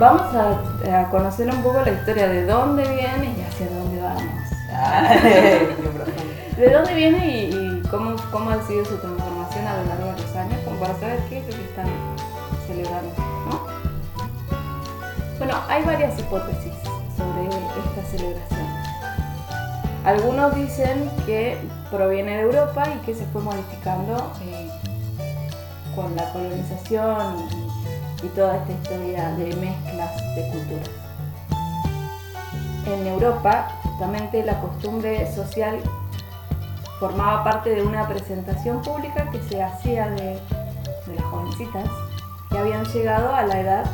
Vamos 0.00 0.26
a, 0.34 1.00
a 1.00 1.08
conocer 1.10 1.48
un 1.48 1.62
poco 1.62 1.80
la 1.82 1.92
historia 1.92 2.26
de 2.26 2.44
dónde 2.46 2.82
viene 2.82 3.32
y 3.38 3.42
hacia 3.42 3.68
dónde 3.68 4.02
vamos. 4.02 4.22
Ay. 4.74 5.68
¿De 6.56 6.70
dónde 6.70 6.94
viene 6.94 7.28
y, 7.28 7.54
y 7.54 7.88
cómo, 7.90 8.16
cómo 8.32 8.50
ha 8.50 8.60
sido 8.66 8.84
su 8.84 8.96
transformación 8.96 9.66
a 9.66 9.76
lo 9.76 9.84
largo 9.84 10.06
de 10.06 10.22
los 10.22 10.36
años? 10.36 10.58
Como 10.64 10.80
para 10.80 10.98
saber 10.98 11.20
qué 11.28 11.38
es 11.38 11.44
lo 11.46 11.50
que 11.50 11.64
están 11.64 11.86
celebrando. 12.66 13.35
Bueno, 15.46 15.62
hay 15.68 15.84
varias 15.84 16.18
hipótesis 16.18 16.72
sobre 17.16 17.46
esta 17.46 18.10
celebración. 18.10 18.66
Algunos 20.04 20.56
dicen 20.56 21.08
que 21.24 21.56
proviene 21.88 22.38
de 22.38 22.40
Europa 22.40 22.82
y 22.92 23.06
que 23.06 23.14
se 23.14 23.24
fue 23.26 23.42
modificando 23.42 24.32
eh, 24.42 24.68
con 25.94 26.16
la 26.16 26.32
colonización 26.32 27.46
y, 28.24 28.26
toda 28.30 28.56
esta 28.56 28.72
historia 28.72 29.30
de 29.36 29.54
mezclas 29.54 30.16
de 30.34 30.50
culturas. 30.50 30.90
En 32.86 33.06
Europa, 33.06 33.68
justamente 33.84 34.42
la 34.42 34.58
costumbre 34.58 35.32
social 35.32 35.78
formaba 36.98 37.44
parte 37.44 37.70
de 37.70 37.82
una 37.82 38.08
presentación 38.08 38.82
pública 38.82 39.30
que 39.30 39.40
se 39.44 39.62
hacía 39.62 40.10
de 40.10 40.40
las 41.14 41.24
jovencitas 41.26 41.88
que 42.50 42.58
habían 42.58 42.84
llegado 42.86 43.32
a 43.32 43.44
la 43.44 43.60
edad 43.60 43.86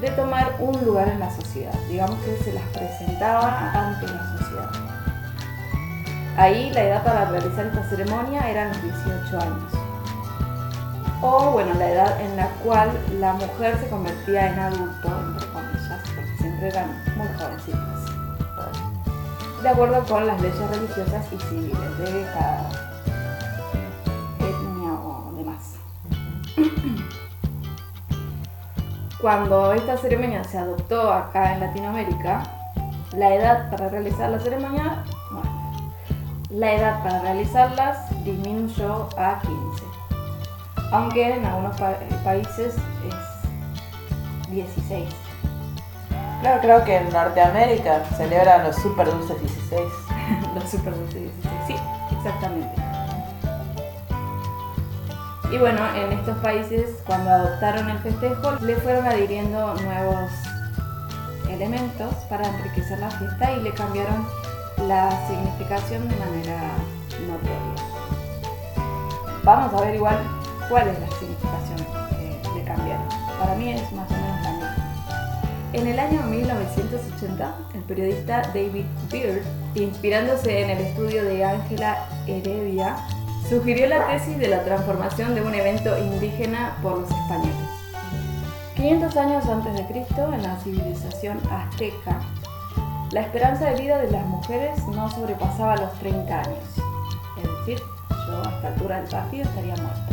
de 0.00 0.10
tomar 0.10 0.56
un 0.60 0.84
lugar 0.84 1.08
en 1.08 1.20
la 1.20 1.30
sociedad. 1.34 1.72
Digamos 1.88 2.18
que 2.20 2.36
se 2.44 2.52
las 2.52 2.62
presentaba 2.64 3.70
ante 3.72 4.06
la 4.06 4.38
sociedad. 4.38 4.70
Ahí 6.36 6.70
la 6.70 6.84
edad 6.84 7.04
para 7.04 7.24
realizar 7.30 7.66
esta 7.66 7.82
ceremonia 7.88 8.48
eran 8.48 8.68
los 8.68 8.82
18 8.82 9.40
años. 9.40 9.72
O 11.20 11.50
bueno, 11.50 11.74
la 11.74 11.90
edad 11.90 12.20
en 12.20 12.36
la 12.36 12.46
cual 12.64 12.90
la 13.18 13.32
mujer 13.32 13.76
se 13.80 13.88
convertía 13.88 14.52
en 14.52 14.58
adulto, 14.60 15.08
entre 15.08 15.46
comillas, 15.48 16.00
porque 16.14 16.36
siempre 16.38 16.68
eran 16.68 16.88
muy 17.16 17.26
jovencitas 17.36 17.98
de 19.62 19.68
acuerdo 19.68 20.04
con 20.04 20.26
las 20.26 20.40
leyes 20.40 20.70
religiosas 20.70 21.26
y 21.32 21.38
civiles 21.48 21.98
de 21.98 22.24
cada 22.32 22.87
Cuando 29.20 29.72
esta 29.72 29.96
ceremonia 29.96 30.44
se 30.44 30.58
adoptó 30.58 31.12
acá 31.12 31.54
en 31.54 31.60
Latinoamérica, 31.60 32.44
la 33.16 33.34
edad 33.34 33.68
para 33.68 33.88
realizar 33.88 34.30
la 34.30 34.38
ceremonia, 34.38 35.02
bueno, 35.32 35.82
la 36.50 36.74
edad 36.74 37.02
para 37.02 37.22
realizarlas 37.22 37.98
disminuyó 38.24 39.08
a 39.18 39.40
15, 39.40 39.84
aunque 40.92 41.34
en 41.34 41.44
algunos 41.44 41.76
pa 41.80 41.94
países 42.22 42.76
es 42.76 44.50
16. 44.50 45.08
Claro, 46.40 46.60
creo 46.60 46.84
que 46.84 46.96
en 46.98 47.10
Norteamérica 47.10 48.04
celebran 48.16 48.62
los 48.62 48.76
super 48.76 49.10
dulces 49.10 49.40
16. 49.40 49.82
los 50.54 50.70
super 50.70 50.94
dulces 50.94 51.22
16, 51.22 51.54
sí, 51.66 51.74
exactamente. 52.16 52.87
Y 55.50 55.56
bueno, 55.56 55.80
en 55.94 56.12
estos 56.12 56.36
países, 56.38 56.90
cuando 57.06 57.30
adoptaron 57.30 57.88
el 57.88 57.98
festejo, 58.00 58.52
le 58.60 58.76
fueron 58.76 59.06
adhiriendo 59.06 59.74
nuevos 59.76 60.30
elementos 61.48 62.14
para 62.28 62.46
enriquecer 62.46 62.98
la 62.98 63.10
fiesta 63.10 63.52
y 63.52 63.62
le 63.62 63.72
cambiaron 63.72 64.26
la 64.86 65.10
significación 65.26 66.06
de 66.06 66.16
manera 66.16 66.60
notoria. 67.26 67.84
Vamos 69.42 69.72
a 69.72 69.86
ver 69.86 69.94
igual 69.94 70.18
cuál 70.68 70.88
es 70.88 71.00
la 71.00 71.08
significación 71.16 71.78
que 72.10 72.58
le 72.58 72.64
cambiaron. 72.64 73.08
Para 73.40 73.54
mí 73.54 73.72
es 73.72 73.90
más 73.92 74.10
o 74.10 74.14
menos 74.14 74.42
la 74.42 74.50
misma. 74.52 74.76
En 75.72 75.86
el 75.86 75.98
año 75.98 76.22
1980, 76.24 77.54
el 77.72 77.80
periodista 77.84 78.42
David 78.54 78.84
Beard, 79.10 79.42
inspirándose 79.74 80.60
en 80.60 80.70
el 80.70 80.78
estudio 80.78 81.24
de 81.24 81.42
Ángela 81.42 82.04
Heredia, 82.26 82.96
sugirió 83.48 83.88
la 83.88 84.06
tesis 84.06 84.38
de 84.38 84.48
la 84.48 84.62
transformación 84.62 85.34
de 85.34 85.42
un 85.42 85.54
evento 85.54 85.96
indígena 85.98 86.76
por 86.82 86.98
los 86.98 87.10
españoles. 87.10 87.54
500 88.76 89.16
años 89.16 89.46
antes 89.46 89.74
de 89.74 89.86
Cristo, 89.86 90.32
en 90.32 90.42
la 90.42 90.56
civilización 90.58 91.40
azteca, 91.50 92.20
la 93.10 93.22
esperanza 93.22 93.70
de 93.70 93.80
vida 93.80 93.98
de 93.98 94.10
las 94.10 94.24
mujeres 94.26 94.78
no 94.88 95.10
sobrepasaba 95.10 95.76
los 95.76 95.92
30 95.94 96.38
años. 96.38 96.58
Es 97.38 97.48
decir, 97.58 97.82
yo 98.10 98.42
a 98.44 98.54
esta 98.54 98.68
altura 98.68 99.00
del 99.00 99.10
partido 99.10 99.44
estaría 99.44 99.74
muerta. 99.76 100.08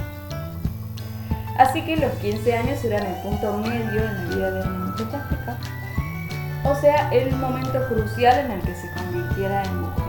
Así 1.58 1.82
que 1.82 1.98
los 1.98 2.12
15 2.14 2.58
años 2.58 2.84
eran 2.86 3.06
el 3.06 3.22
punto 3.22 3.54
medio 3.58 4.04
en 4.04 4.30
la 4.30 4.36
vida 4.36 4.52
de 4.52 4.68
una 4.70 4.86
muchacha 4.86 5.18
azteca, 5.18 5.58
o 6.64 6.76
sea, 6.76 7.10
el 7.12 7.36
momento 7.36 7.86
crucial 7.88 8.46
en 8.46 8.52
el 8.52 8.62
que 8.62 8.76
se 8.76 8.92
convirtiera 8.94 9.64
en 9.64 9.82
mujer. 9.82 10.06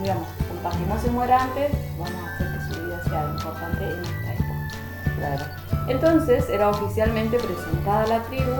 Digamos, 0.00 0.39
para 0.62 0.76
que 0.76 0.86
no 0.86 0.98
se 0.98 1.10
muera 1.10 1.42
antes, 1.42 1.70
vamos 1.98 2.14
a 2.22 2.34
hacer 2.34 2.46
que 2.52 2.74
su 2.74 2.84
vida 2.84 3.02
sea 3.04 3.24
importante 3.30 3.84
en 3.84 4.00
esta 4.00 4.32
época. 4.32 4.68
Claro. 5.18 5.44
Entonces 5.88 6.48
era 6.48 6.68
oficialmente 6.68 7.38
presentada 7.38 8.04
a 8.04 8.06
la 8.06 8.22
tribu 8.24 8.52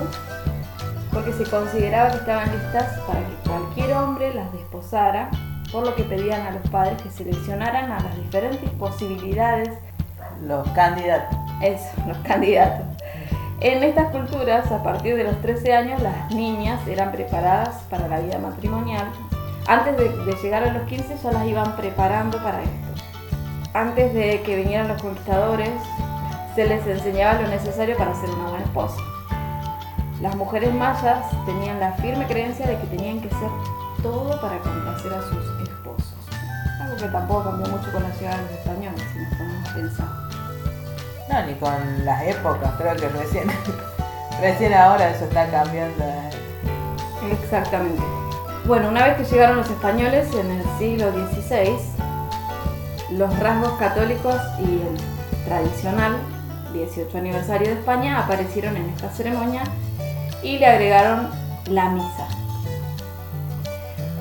porque 1.12 1.32
se 1.32 1.44
consideraba 1.44 2.10
que 2.10 2.18
estaban 2.18 2.50
listas 2.52 2.98
para 3.06 3.20
que 3.20 3.34
cualquier 3.48 3.92
hombre 3.94 4.32
las 4.32 4.52
desposara, 4.52 5.30
por 5.72 5.84
lo 5.84 5.94
que 5.94 6.04
pedían 6.04 6.46
a 6.46 6.52
los 6.52 6.68
padres 6.70 7.00
que 7.02 7.10
seleccionaran 7.10 7.90
a 7.90 8.00
las 8.00 8.16
diferentes 8.16 8.68
posibilidades 8.70 9.70
Los 10.42 10.68
candidatos. 10.70 11.36
eso, 11.62 11.88
los 12.06 12.18
candidatos. 12.18 12.86
En 13.60 13.82
estas 13.82 14.10
culturas, 14.10 14.72
a 14.72 14.82
partir 14.82 15.16
de 15.16 15.24
los 15.24 15.40
13 15.42 15.74
años, 15.74 16.02
las 16.02 16.34
niñas 16.34 16.80
eran 16.88 17.12
preparadas 17.12 17.82
para 17.90 18.08
la 18.08 18.20
vida 18.20 18.38
matrimonial. 18.38 19.06
Antes 19.70 19.96
de, 19.96 20.08
de 20.24 20.32
llegar 20.42 20.64
a 20.64 20.72
los 20.72 20.82
15 20.88 21.16
ya 21.22 21.30
las 21.30 21.46
iban 21.46 21.76
preparando 21.76 22.42
para 22.42 22.60
esto. 22.60 23.04
Antes 23.72 24.12
de 24.14 24.42
que 24.42 24.56
vinieran 24.56 24.88
los 24.88 25.00
conquistadores, 25.00 25.70
se 26.56 26.66
les 26.66 26.84
enseñaba 26.88 27.40
lo 27.40 27.46
necesario 27.46 27.96
para 27.96 28.12
ser 28.16 28.30
una 28.30 28.48
buena 28.48 28.64
esposa. 28.64 28.96
Las 30.20 30.34
mujeres 30.34 30.74
mayas 30.74 31.24
tenían 31.46 31.78
la 31.78 31.92
firme 31.92 32.26
creencia 32.26 32.66
de 32.66 32.78
que 32.80 32.86
tenían 32.88 33.20
que 33.20 33.28
ser 33.28 33.48
todo 34.02 34.40
para 34.40 34.58
complacer 34.58 35.12
a 35.14 35.22
sus 35.22 35.62
esposos. 35.62 36.14
Algo 36.82 36.96
que 36.96 37.06
tampoco 37.06 37.44
cambió 37.44 37.70
mucho 37.70 37.92
con 37.92 38.02
la 38.02 38.10
llegada 38.16 38.38
de 38.38 38.42
los 38.42 38.52
españoles, 38.52 39.02
si 39.12 39.18
nos 39.20 39.34
ponemos 39.36 39.70
a 39.70 39.74
pensar. 39.74 40.08
No, 41.28 41.46
ni 41.46 41.54
con 41.54 42.04
las 42.04 42.22
épocas, 42.24 42.72
creo 42.76 42.96
que 42.96 43.08
recién, 43.08 43.48
recién 44.40 44.74
ahora 44.74 45.10
eso 45.10 45.26
está 45.26 45.46
cambiando. 45.48 46.02
eh. 46.02 46.30
Exactamente. 47.40 48.19
Bueno, 48.66 48.88
una 48.88 49.06
vez 49.06 49.16
que 49.16 49.24
llegaron 49.24 49.56
los 49.56 49.70
españoles 49.70 50.28
en 50.34 50.50
el 50.50 50.62
siglo 50.78 51.10
XVI, 51.10 51.76
los 53.16 53.36
rasgos 53.38 53.72
católicos 53.78 54.36
y 54.60 54.64
el 54.64 55.44
tradicional 55.46 56.16
18 56.72 57.18
aniversario 57.18 57.68
de 57.68 57.74
España 57.74 58.20
aparecieron 58.20 58.76
en 58.76 58.90
esta 58.90 59.10
ceremonia 59.10 59.62
y 60.42 60.58
le 60.58 60.66
agregaron 60.66 61.30
la 61.66 61.88
misa. 61.88 62.28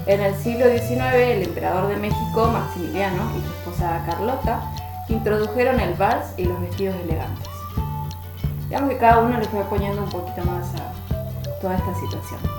En 0.05 0.21
el 0.21 0.35
siglo 0.35 0.65
XIX, 0.65 1.13
el 1.13 1.43
emperador 1.43 1.89
de 1.89 1.97
México, 1.97 2.49
Maximiliano, 2.51 3.21
y 3.37 3.41
su 3.41 3.53
esposa 3.53 4.03
Carlota, 4.07 4.61
introdujeron 5.09 5.79
el 5.79 5.93
vals 5.93 6.25
y 6.37 6.45
los 6.45 6.59
vestidos 6.61 6.95
elegantes. 7.03 7.47
Digamos 8.67 8.89
que 8.89 8.97
cada 8.97 9.19
uno 9.19 9.37
le 9.37 9.45
fue 9.45 9.63
poniendo 9.65 10.01
un 10.01 10.09
poquito 10.09 10.43
más 10.45 10.65
a 10.75 11.59
toda 11.61 11.75
esta 11.75 11.93
situación. 11.93 12.58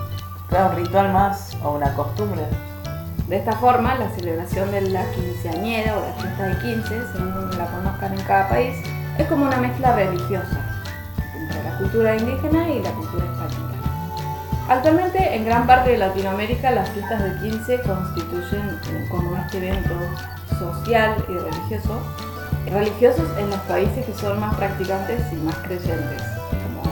Claro, 0.51 0.71
un 0.71 0.77
ritual 0.85 1.13
más 1.13 1.57
o 1.63 1.71
una 1.71 1.95
costumbre. 1.95 2.43
De 3.29 3.37
esta 3.37 3.53
forma, 3.53 3.95
la 3.95 4.11
celebración 4.11 4.73
de 4.73 4.81
la 4.81 5.09
quinceañera 5.13 5.97
o 5.97 6.01
la 6.01 6.13
fiesta 6.15 6.43
de 6.49 6.75
15, 6.75 6.89
según 7.13 7.57
la 7.57 7.67
conozcan 7.67 8.19
en 8.19 8.25
cada 8.25 8.49
país, 8.49 8.77
es 9.17 9.29
como 9.29 9.47
una 9.47 9.59
mezcla 9.59 9.95
religiosa 9.95 10.83
entre 11.37 11.63
la 11.63 11.79
cultura 11.79 12.17
indígena 12.17 12.69
y 12.69 12.83
la 12.83 12.91
cultura 12.91 13.25
española. 13.27 13.75
Actualmente, 14.69 15.37
en 15.37 15.45
gran 15.45 15.69
parte 15.69 15.91
de 15.91 15.99
Latinoamérica, 15.99 16.73
las 16.73 16.91
fiestas 16.91 17.23
de 17.23 17.49
15 17.49 17.83
constituyen 17.83 18.81
como 19.09 19.37
este 19.37 19.59
evento 19.59 19.95
social 20.59 21.15
y 21.29 21.33
religioso, 21.33 22.01
religiosos 22.67 23.29
en 23.39 23.51
los 23.51 23.61
países 23.61 24.05
que 24.05 24.15
son 24.15 24.41
más 24.41 24.57
practicantes 24.57 25.33
y 25.33 25.37
más 25.37 25.55
creyentes, 25.59 26.23
como 26.51 26.83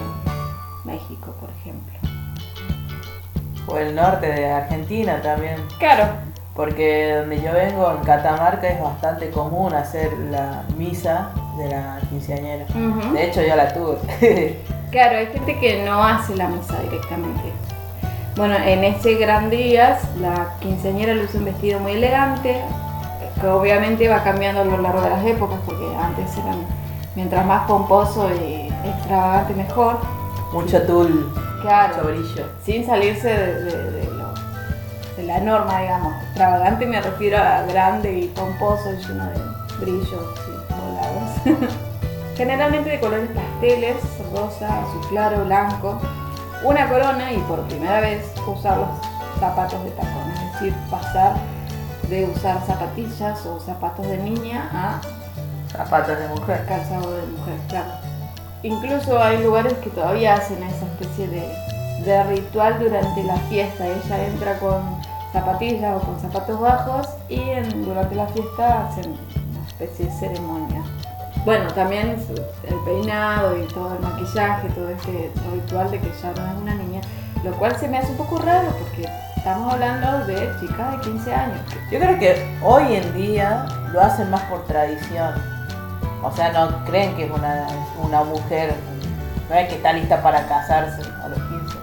México, 0.84 1.34
por. 1.40 1.47
O 3.68 3.76
el 3.78 3.94
norte 3.94 4.26
de 4.26 4.50
Argentina 4.50 5.20
también. 5.22 5.56
Claro, 5.78 6.04
Porque 6.54 7.14
donde 7.16 7.40
yo 7.40 7.52
vengo, 7.52 7.90
en 7.92 7.98
Catamarca, 8.04 8.68
es 8.68 8.82
bastante 8.82 9.30
común 9.30 9.72
hacer 9.74 10.12
la 10.30 10.62
misa 10.76 11.30
de 11.56 11.68
la 11.68 12.00
quinceañera. 12.08 12.64
De 13.12 13.24
hecho, 13.24 13.42
yo 13.42 13.54
la 13.56 13.72
tuve. 13.72 14.58
Claro, 14.90 15.18
hay 15.18 15.26
gente 15.26 15.58
que 15.60 15.84
no 15.84 16.02
hace 16.02 16.34
la 16.34 16.48
misa 16.48 16.80
directamente. 16.80 17.52
Bueno, 18.36 18.54
en 18.56 18.84
ese 18.84 19.16
gran 19.16 19.50
día 19.50 19.98
la 20.18 20.54
quinceañera 20.60 21.12
luce 21.12 21.36
un 21.36 21.44
vestido 21.44 21.78
muy 21.78 21.92
elegante, 21.92 22.62
que 23.38 23.46
obviamente 23.48 24.08
va 24.08 24.22
cambiando 24.24 24.62
a 24.62 24.64
lo 24.64 24.78
largo 24.78 25.02
de 25.02 25.10
las 25.10 25.26
épocas, 25.26 25.58
porque 25.66 25.84
antes 25.94 26.32
eran, 26.38 26.64
mientras 27.16 27.44
más 27.44 27.66
pomposo 27.66 28.30
y 28.34 28.72
extravagante 28.88 29.52
mejor. 29.54 29.98
Mucho 30.54 30.80
tul, 30.84 31.30
Claro, 31.62 31.94
mucho 31.96 32.08
brillo. 32.08 32.44
sin 32.64 32.86
salirse 32.86 33.28
de, 33.28 33.54
de- 33.64 33.90
de 33.92 34.04
lo- 34.12 34.34
de 35.16 35.22
la 35.24 35.40
norma, 35.40 35.80
digamos. 35.80 36.22
Extravagante 36.24 36.86
me 36.86 37.00
refiero 37.00 37.38
a 37.38 37.62
grande 37.62 38.12
y 38.20 38.26
pomposo, 38.28 38.92
lleno 38.92 39.24
de 39.26 39.84
brillos 39.84 40.12
y 40.12 40.72
volados. 40.74 41.70
Generalmente 42.36 42.90
de 42.90 43.00
colores 43.00 43.28
pasteles, 43.34 43.96
rosa, 44.32 44.68
azul 44.82 45.06
claro, 45.10 45.44
blanco. 45.44 46.00
Una 46.62 46.88
corona 46.88 47.32
y 47.32 47.38
por 47.38 47.60
primera 47.68 48.00
vez 48.00 48.32
usar 48.46 48.76
los 48.78 48.88
zapatos 49.40 49.82
de 49.84 49.90
tacón, 49.90 50.30
es 50.32 50.52
decir, 50.54 50.74
pasar 50.90 51.34
de 52.08 52.24
usar 52.26 52.60
zapatillas 52.66 53.44
o 53.46 53.60
zapatos 53.60 54.06
de 54.06 54.18
niña 54.18 54.68
a 54.72 55.00
Zapatos 55.70 56.18
de 56.18 56.28
mujer. 56.28 56.64
calzado 56.66 57.10
de 57.16 57.22
mujer, 57.26 57.54
claro. 57.68 57.90
Incluso 58.62 59.22
hay 59.22 59.42
lugares 59.42 59.74
que 59.74 59.90
todavía 59.90 60.34
hacen 60.34 60.62
esa 60.62 60.86
especie 60.86 61.28
de, 61.28 61.48
de 62.04 62.22
ritual 62.24 62.78
durante 62.80 63.22
la 63.24 63.36
fiesta. 63.48 63.86
Ella 63.86 64.26
entra 64.26 64.58
con 64.58 64.82
zapatillas 65.32 65.96
o 65.96 66.00
con 66.06 66.18
zapatos 66.20 66.58
bajos 66.60 67.08
y 67.28 67.38
en- 67.40 67.84
durante 67.84 68.14
la 68.14 68.26
fiesta 68.28 68.86
hacen 68.88 69.10
una 69.12 69.66
especie 69.68 70.06
de 70.06 70.12
ceremonia. 70.12 70.82
Bueno, 71.44 71.72
también 71.72 72.08
el 72.64 72.76
peinado 72.84 73.56
y 73.56 73.62
todo 73.68 73.94
el 73.94 74.00
maquillaje, 74.00 74.68
todo 74.70 74.88
este 74.90 75.30
ritual 75.52 75.90
de 75.90 76.00
que 76.00 76.08
ya 76.20 76.32
no 76.32 76.46
es 76.50 76.62
una 76.62 76.74
niña, 76.74 77.00
lo 77.44 77.52
cual 77.52 77.76
se 77.76 77.86
me 77.88 77.98
hace 77.98 78.10
un 78.10 78.16
poco 78.16 78.38
raro 78.38 78.68
porque 78.70 79.08
estamos 79.36 79.72
hablando 79.72 80.26
de 80.26 80.50
chicas 80.60 80.92
de 80.92 81.10
15 81.10 81.32
años. 81.34 81.60
Yo 81.92 82.00
creo 82.00 82.18
que 82.18 82.58
hoy 82.62 82.96
en 82.96 83.14
día 83.14 83.66
lo 83.92 84.00
hacen 84.00 84.28
más 84.30 84.42
por 84.42 84.64
tradición. 84.66 85.32
O 86.22 86.32
sea, 86.32 86.52
no 86.52 86.84
creen 86.84 87.14
que 87.16 87.24
es 87.24 87.30
una, 87.30 87.66
una 88.02 88.22
mujer, 88.24 88.74
que 89.48 89.74
está 89.74 89.92
lista 89.92 90.22
para 90.22 90.46
casarse 90.46 91.02
a 91.24 91.28
los 91.28 91.38
15. 91.38 91.78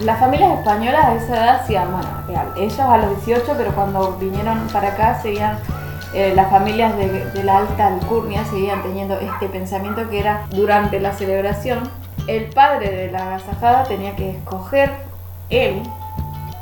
Las 0.00 0.18
familias 0.18 0.58
españolas 0.58 1.04
a 1.04 1.14
esa 1.14 1.36
edad 1.36 1.88
bueno, 1.90 2.08
real, 2.26 2.52
ellos 2.56 2.80
a 2.80 2.98
los 2.98 3.24
18, 3.24 3.54
pero 3.56 3.72
cuando 3.72 4.16
vinieron 4.16 4.66
para 4.72 4.88
acá 4.88 5.20
seguían, 5.22 5.58
eh, 6.12 6.32
las 6.34 6.50
familias 6.50 6.96
de, 6.96 7.24
de 7.26 7.44
la 7.44 7.58
alta 7.58 7.86
alcurnia 7.88 8.44
seguían 8.44 8.82
teniendo 8.82 9.18
este 9.20 9.48
pensamiento 9.48 10.08
que 10.08 10.20
era 10.20 10.46
durante 10.50 10.98
la 11.00 11.12
celebración, 11.12 11.88
el 12.26 12.46
padre 12.46 12.90
de 12.90 13.10
la 13.10 13.26
agasajada 13.26 13.84
tenía 13.84 14.16
que 14.16 14.30
escoger 14.30 14.90
él 15.50 15.82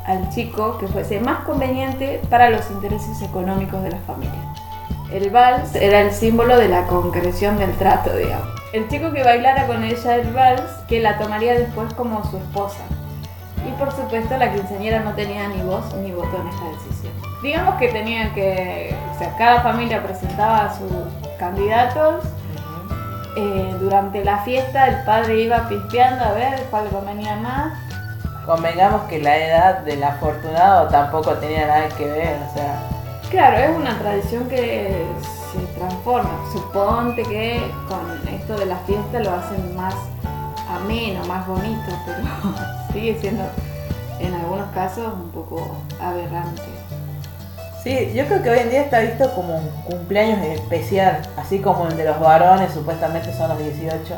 al 0.05 0.29
chico 0.29 0.77
que 0.77 0.87
fuese 0.87 1.19
más 1.19 1.39
conveniente 1.45 2.21
para 2.29 2.49
los 2.49 2.69
intereses 2.71 3.21
económicos 3.21 3.81
de 3.83 3.91
la 3.91 3.99
familia. 3.99 4.52
El 5.13 5.29
vals 5.29 5.75
era 5.75 6.01
el 6.01 6.11
símbolo 6.11 6.57
de 6.57 6.67
la 6.67 6.87
concreción 6.87 7.59
del 7.59 7.71
trato, 7.77 8.15
digamos. 8.15 8.47
El 8.73 8.89
chico 8.89 9.11
que 9.11 9.23
bailara 9.23 9.67
con 9.67 9.83
ella 9.83 10.15
el 10.15 10.33
vals, 10.33 10.63
que 10.87 11.01
la 11.01 11.19
tomaría 11.19 11.53
después 11.53 11.93
como 11.93 12.23
su 12.31 12.37
esposa. 12.37 12.79
Y 13.63 13.71
por 13.77 13.91
supuesto 13.91 14.35
la 14.37 14.51
quinceañera 14.51 15.01
no 15.01 15.13
tenía 15.13 15.47
ni 15.49 15.61
voz 15.61 15.93
ni 15.97 16.11
voto 16.11 16.35
en 16.41 16.47
esta 16.47 16.65
decisión. 16.65 17.13
Digamos 17.43 17.75
que 17.75 17.89
tenían 17.89 18.33
que, 18.33 18.95
o 19.13 19.19
sea, 19.19 19.37
cada 19.37 19.61
familia 19.61 20.01
presentaba 20.01 20.65
a 20.65 20.75
sus 20.75 20.89
candidatos. 21.37 22.23
Eh, 23.37 23.75
durante 23.79 24.25
la 24.25 24.39
fiesta 24.39 24.87
el 24.87 25.05
padre 25.05 25.41
iba 25.41 25.69
pispeando 25.69 26.25
a 26.25 26.31
ver 26.31 26.59
cuál 26.71 26.87
convenía 26.87 27.35
más. 27.35 27.77
Convengamos 28.47 29.03
que 29.03 29.19
la 29.19 29.37
edad 29.37 29.79
del 29.81 30.03
afortunado 30.03 30.87
tampoco 30.87 31.33
tenía 31.35 31.67
nada 31.67 31.89
que 31.89 32.07
ver, 32.07 32.39
o 32.49 32.53
sea, 32.55 32.92
Claro, 33.33 33.57
es 33.57 33.75
una 33.75 33.97
tradición 33.97 34.47
que 34.47 35.07
se 35.51 35.79
transforma. 35.79 36.29
Suponte 36.51 37.23
que 37.23 37.59
con 37.89 38.27
esto 38.31 38.55
de 38.57 38.67
la 38.67 38.77
fiesta 38.85 39.19
lo 39.21 39.31
hacen 39.31 39.75
más 39.75 39.95
ameno, 40.69 41.25
más 41.25 41.47
bonito, 41.47 41.81
pero 42.05 42.19
sigue 42.93 43.17
siendo 43.19 43.41
en 44.19 44.35
algunos 44.35 44.67
casos 44.73 45.11
un 45.15 45.31
poco 45.31 45.77
aberrante. 45.99 46.61
Sí, 47.83 48.11
yo 48.13 48.27
creo 48.27 48.43
que 48.43 48.51
hoy 48.51 48.59
en 48.59 48.69
día 48.69 48.81
está 48.83 48.99
visto 48.99 49.33
como 49.33 49.57
un 49.57 49.67
cumpleaños 49.83 50.37
especial, 50.45 51.19
así 51.35 51.57
como 51.57 51.87
el 51.87 51.97
de 51.97 52.05
los 52.05 52.19
varones 52.19 52.71
supuestamente 52.71 53.33
son 53.35 53.49
los 53.49 53.57
18, 53.57 54.15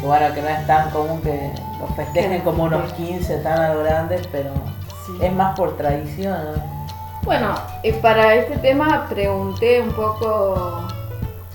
que 0.00 0.06
bueno, 0.06 0.34
que 0.34 0.40
no 0.40 0.48
es 0.48 0.66
tan 0.66 0.88
común 0.88 1.20
que 1.20 1.52
los 1.78 1.94
festejen 1.96 2.40
como 2.40 2.64
unos 2.64 2.90
15 2.94 3.36
tan 3.40 3.60
a 3.60 3.74
lo 3.74 3.82
grandes, 3.84 4.26
pero 4.32 4.50
Sí. 5.06 5.12
es 5.20 5.32
más 5.34 5.54
por 5.54 5.76
tradición, 5.76 6.32
¿no? 6.56 6.81
Bueno, 7.24 7.54
eh, 7.84 7.92
para 8.02 8.34
este 8.34 8.56
tema 8.56 9.06
pregunté 9.08 9.80
un 9.80 9.92
poco 9.92 10.88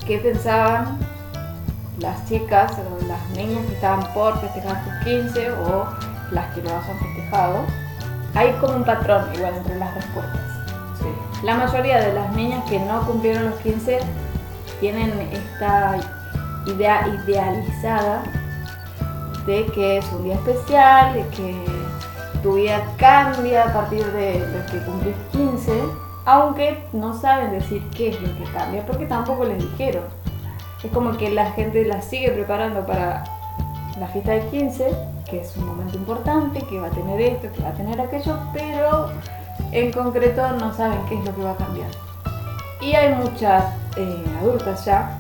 qué 0.06 0.18
pensaban 0.18 0.98
las 2.00 2.26
chicas 2.30 2.72
o 2.80 3.06
las 3.06 3.30
niñas 3.32 3.66
que 3.66 3.74
estaban 3.74 4.14
por 4.14 4.40
festejar 4.40 4.82
sus 4.86 4.94
15 5.04 5.52
o 5.52 5.86
las 6.32 6.54
que 6.56 6.62
lo 6.62 6.70
hayan 6.70 7.00
festejado. 7.00 7.58
Hay 8.34 8.54
como 8.62 8.78
un 8.78 8.86
patrón 8.86 9.26
igual 9.36 9.56
entre 9.56 9.78
las 9.78 9.94
respuestas. 9.94 10.42
Sí. 11.00 11.46
La 11.46 11.56
mayoría 11.56 12.00
de 12.00 12.14
las 12.14 12.34
niñas 12.34 12.64
que 12.70 12.80
no 12.80 13.02
cumplieron 13.06 13.50
los 13.50 13.60
15 13.60 14.00
tienen 14.80 15.20
esta 15.34 15.98
idea 16.66 17.08
idealizada 17.26 18.24
de 19.46 19.66
que 19.66 19.98
es 19.98 20.06
un 20.14 20.24
día 20.24 20.36
especial, 20.36 21.14
de 21.14 21.28
que 21.30 21.77
tu 22.44 22.54
vida 22.56 22.82
cambia 22.98 23.66
a 23.70 23.74
partir 23.74 24.06
de 24.14 24.40
los 24.40 24.72
que 24.72 24.80
cumplís 24.86 25.16
15, 25.32 25.72
aunque 26.26 26.84
no 26.94 27.14
saben 27.18 27.52
decir 27.52 27.84
qué 27.96 28.10
es 28.10 28.22
lo 28.22 28.28
que 28.38 28.44
cambia, 28.52 28.86
porque 28.86 29.06
tampoco 29.06 29.46
les 29.46 29.58
dijeron. 29.60 30.04
Es 30.84 30.92
como 30.92 31.16
que 31.18 31.30
la 31.32 31.52
gente 31.52 31.84
la 31.86 32.02
sigue 32.02 32.32
preparando 32.32 32.86
para 32.86 33.24
la 34.00 34.08
fiesta 34.08 34.32
de 34.34 34.46
15, 34.48 34.92
que 35.30 35.42
es 35.42 35.58
un 35.58 35.66
momento 35.68 35.98
importante, 35.98 36.62
que 36.62 36.80
va 36.80 36.88
a 36.88 36.92
tener 36.92 37.20
esto, 37.20 37.48
que 37.56 37.64
va 37.64 37.70
a 37.70 37.74
tener 37.74 38.00
aquello, 38.00 38.38
pero 38.54 39.10
en 39.72 39.92
concreto 39.92 40.48
no 40.54 40.74
saben 40.74 41.00
qué 41.10 41.16
es 41.18 41.26
lo 41.26 41.36
que 41.36 41.44
va 41.44 41.52
a 41.52 41.56
cambiar. 41.58 41.88
Y 42.80 42.94
hay 42.94 43.14
muchas 43.16 43.64
eh, 43.98 44.24
adultas 44.40 44.86
ya 44.86 45.18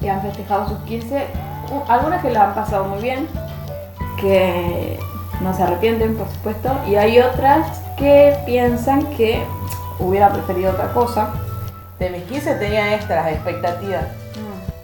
que 0.00 0.10
han 0.10 0.20
festejado 0.20 0.68
sus 0.68 0.78
15, 0.80 1.26
u- 1.72 1.90
algunas 1.90 2.20
que 2.22 2.30
la 2.30 2.44
han 2.48 2.54
pasado 2.54 2.84
muy 2.84 3.00
bien, 3.00 3.26
que 4.20 4.98
no 5.42 5.54
se 5.54 5.62
arrepienten, 5.62 6.16
por 6.16 6.28
supuesto, 6.30 6.70
y 6.88 6.96
hay 6.96 7.18
otras 7.18 7.80
que 7.96 8.36
piensan 8.46 9.04
que 9.16 9.42
hubiera 9.98 10.32
preferido 10.32 10.72
otra 10.72 10.92
cosa. 10.92 11.30
De 11.98 12.10
mis 12.10 12.22
15 12.24 12.54
tenía 12.56 12.94
extras 12.94 13.28
expectativas, 13.28 14.04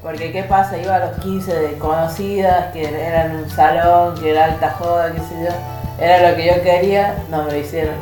porque 0.02 0.30
qué 0.30 0.44
pasa, 0.44 0.78
iba 0.78 0.96
a 0.96 1.06
los 1.06 1.18
15 1.18 1.52
de 1.52 1.78
conocidas, 1.78 2.72
que 2.72 2.84
eran 2.84 3.36
un 3.36 3.50
salón, 3.50 4.14
que 4.20 4.30
era 4.30 4.44
alta 4.44 4.70
joda, 4.78 5.12
qué 5.12 5.18
sé 5.20 5.44
yo, 5.44 6.04
era 6.04 6.30
lo 6.30 6.36
que 6.36 6.46
yo 6.46 6.62
quería, 6.62 7.16
no 7.30 7.44
me 7.44 7.52
lo 7.52 7.58
hicieron. 7.58 7.94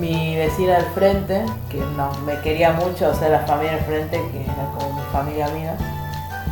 Mi 0.00 0.36
vecina 0.36 0.76
al 0.76 0.86
frente, 0.94 1.44
que 1.70 1.78
no, 1.96 2.12
me 2.24 2.40
quería 2.40 2.72
mucho, 2.72 3.10
o 3.10 3.14
sea, 3.14 3.28
la 3.28 3.40
familia 3.40 3.74
al 3.74 3.80
frente, 3.80 4.16
que 4.32 4.44
era 4.44 4.54
como 4.78 4.94
mi 4.94 5.02
familia 5.12 5.48
mía, 5.48 5.74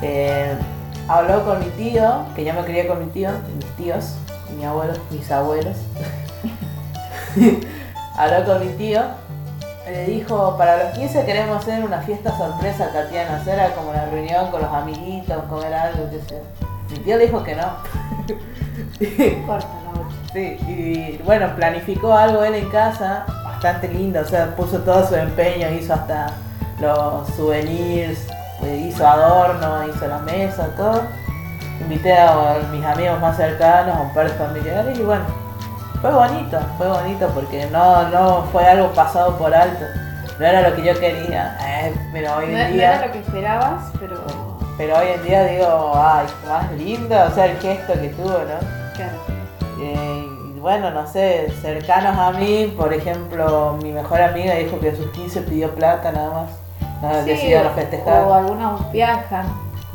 eh, 0.02 0.54
habló 1.08 1.44
con 1.44 1.60
mi 1.60 1.66
tío, 1.70 2.26
que 2.34 2.44
yo 2.44 2.52
me 2.52 2.64
quería 2.64 2.88
con 2.88 2.98
mi 2.98 3.06
tío, 3.12 3.30
mis 3.54 3.66
tíos, 3.76 4.16
mi 4.56 4.64
abuelo, 4.64 4.92
mis 5.10 5.30
abuelos. 5.30 5.76
habló 8.16 8.44
con 8.44 8.66
mi 8.66 8.72
tío, 8.74 9.02
le 9.86 10.04
dijo, 10.06 10.56
para 10.56 10.84
los 10.84 10.98
15 10.98 11.24
queremos 11.24 11.58
hacer 11.58 11.84
una 11.84 12.00
fiesta 12.00 12.36
sorpresa, 12.36 12.92
Tatiana, 12.92 13.36
hacer 13.36 13.72
como 13.74 13.90
una 13.90 14.06
reunión 14.06 14.50
con 14.50 14.62
los 14.62 14.72
amiguitos, 14.72 15.44
comer 15.44 15.72
algo, 15.74 16.10
qué 16.10 16.20
sé. 16.28 16.42
Mi 16.90 16.98
tío 16.98 17.18
dijo 17.18 17.42
que 17.44 17.54
no. 17.54 17.62
Corta 19.46 19.68
la 19.84 19.90
otra. 19.90 20.32
Sí, 20.32 20.58
y 20.66 21.22
bueno, 21.24 21.54
planificó 21.54 22.14
algo 22.14 22.42
él 22.42 22.54
en 22.54 22.68
casa, 22.70 23.26
bastante 23.44 23.88
lindo, 23.88 24.20
o 24.20 24.24
sea, 24.24 24.54
puso 24.56 24.80
todo 24.80 25.06
su 25.06 25.14
empeño, 25.14 25.70
hizo 25.70 25.94
hasta 25.94 26.32
los 26.80 27.28
souvenirs, 27.36 28.26
pues, 28.60 28.80
hizo 28.86 29.06
adorno, 29.06 29.88
hizo 29.88 30.06
la 30.08 30.18
mesa, 30.18 30.68
todo. 30.76 31.02
Invité 31.80 32.16
a 32.16 32.56
mis 32.72 32.84
amigos 32.84 33.20
más 33.20 33.36
cercanos, 33.36 33.96
a 33.96 34.00
un 34.00 34.14
par 34.14 34.24
de 34.30 34.34
familiares 34.34 34.98
y 34.98 35.02
bueno, 35.02 35.24
fue 36.00 36.10
bonito, 36.10 36.58
fue 36.78 36.88
bonito 36.88 37.28
porque 37.34 37.66
no, 37.70 38.08
no 38.08 38.42
fue 38.52 38.64
algo 38.66 38.88
pasado 38.92 39.36
por 39.36 39.54
alto, 39.54 39.84
no 40.38 40.46
era 40.46 40.68
lo 40.68 40.74
que 40.76 40.82
yo 40.84 40.98
quería, 40.98 41.56
eh, 41.66 41.94
pero 42.12 42.36
hoy 42.36 42.46
No, 42.46 42.52
en 42.58 42.76
no 42.76 42.82
era 42.82 42.98
día... 42.98 43.06
lo 43.06 43.12
que 43.12 43.18
esperabas, 43.20 43.84
pero 44.00 44.16
Pero 44.78 44.98
hoy 44.98 45.06
en 45.14 45.22
día 45.22 45.44
digo, 45.44 45.92
ay, 45.94 46.26
más 46.48 46.70
lindo, 46.72 47.16
o 47.26 47.30
sea, 47.34 47.46
el 47.46 47.58
gesto 47.58 47.92
que 47.94 48.08
tuvo, 48.10 48.28
¿no? 48.30 48.94
claro. 48.94 49.12
Eh, 49.80 50.26
y 50.56 50.58
bueno, 50.60 50.90
no 50.90 51.06
sé, 51.06 51.50
cercanos 51.62 52.18
a 52.18 52.30
mí, 52.32 52.74
por 52.76 52.92
ejemplo, 52.92 53.78
mi 53.82 53.92
mejor 53.92 54.20
amiga 54.22 54.54
dijo 54.54 54.78
que 54.80 54.90
a 54.90 54.96
sus 54.96 55.10
15 55.12 55.42
pidió 55.42 55.70
plata 55.74 56.10
nada 56.12 56.30
más. 56.30 56.50
No 57.02 57.22
Sí, 57.22 57.30
decidió 57.30 57.62
no 57.62 57.70
o 57.70 57.72
festejar. 57.74 58.22
algunos 58.32 58.90
viajan. 58.92 59.46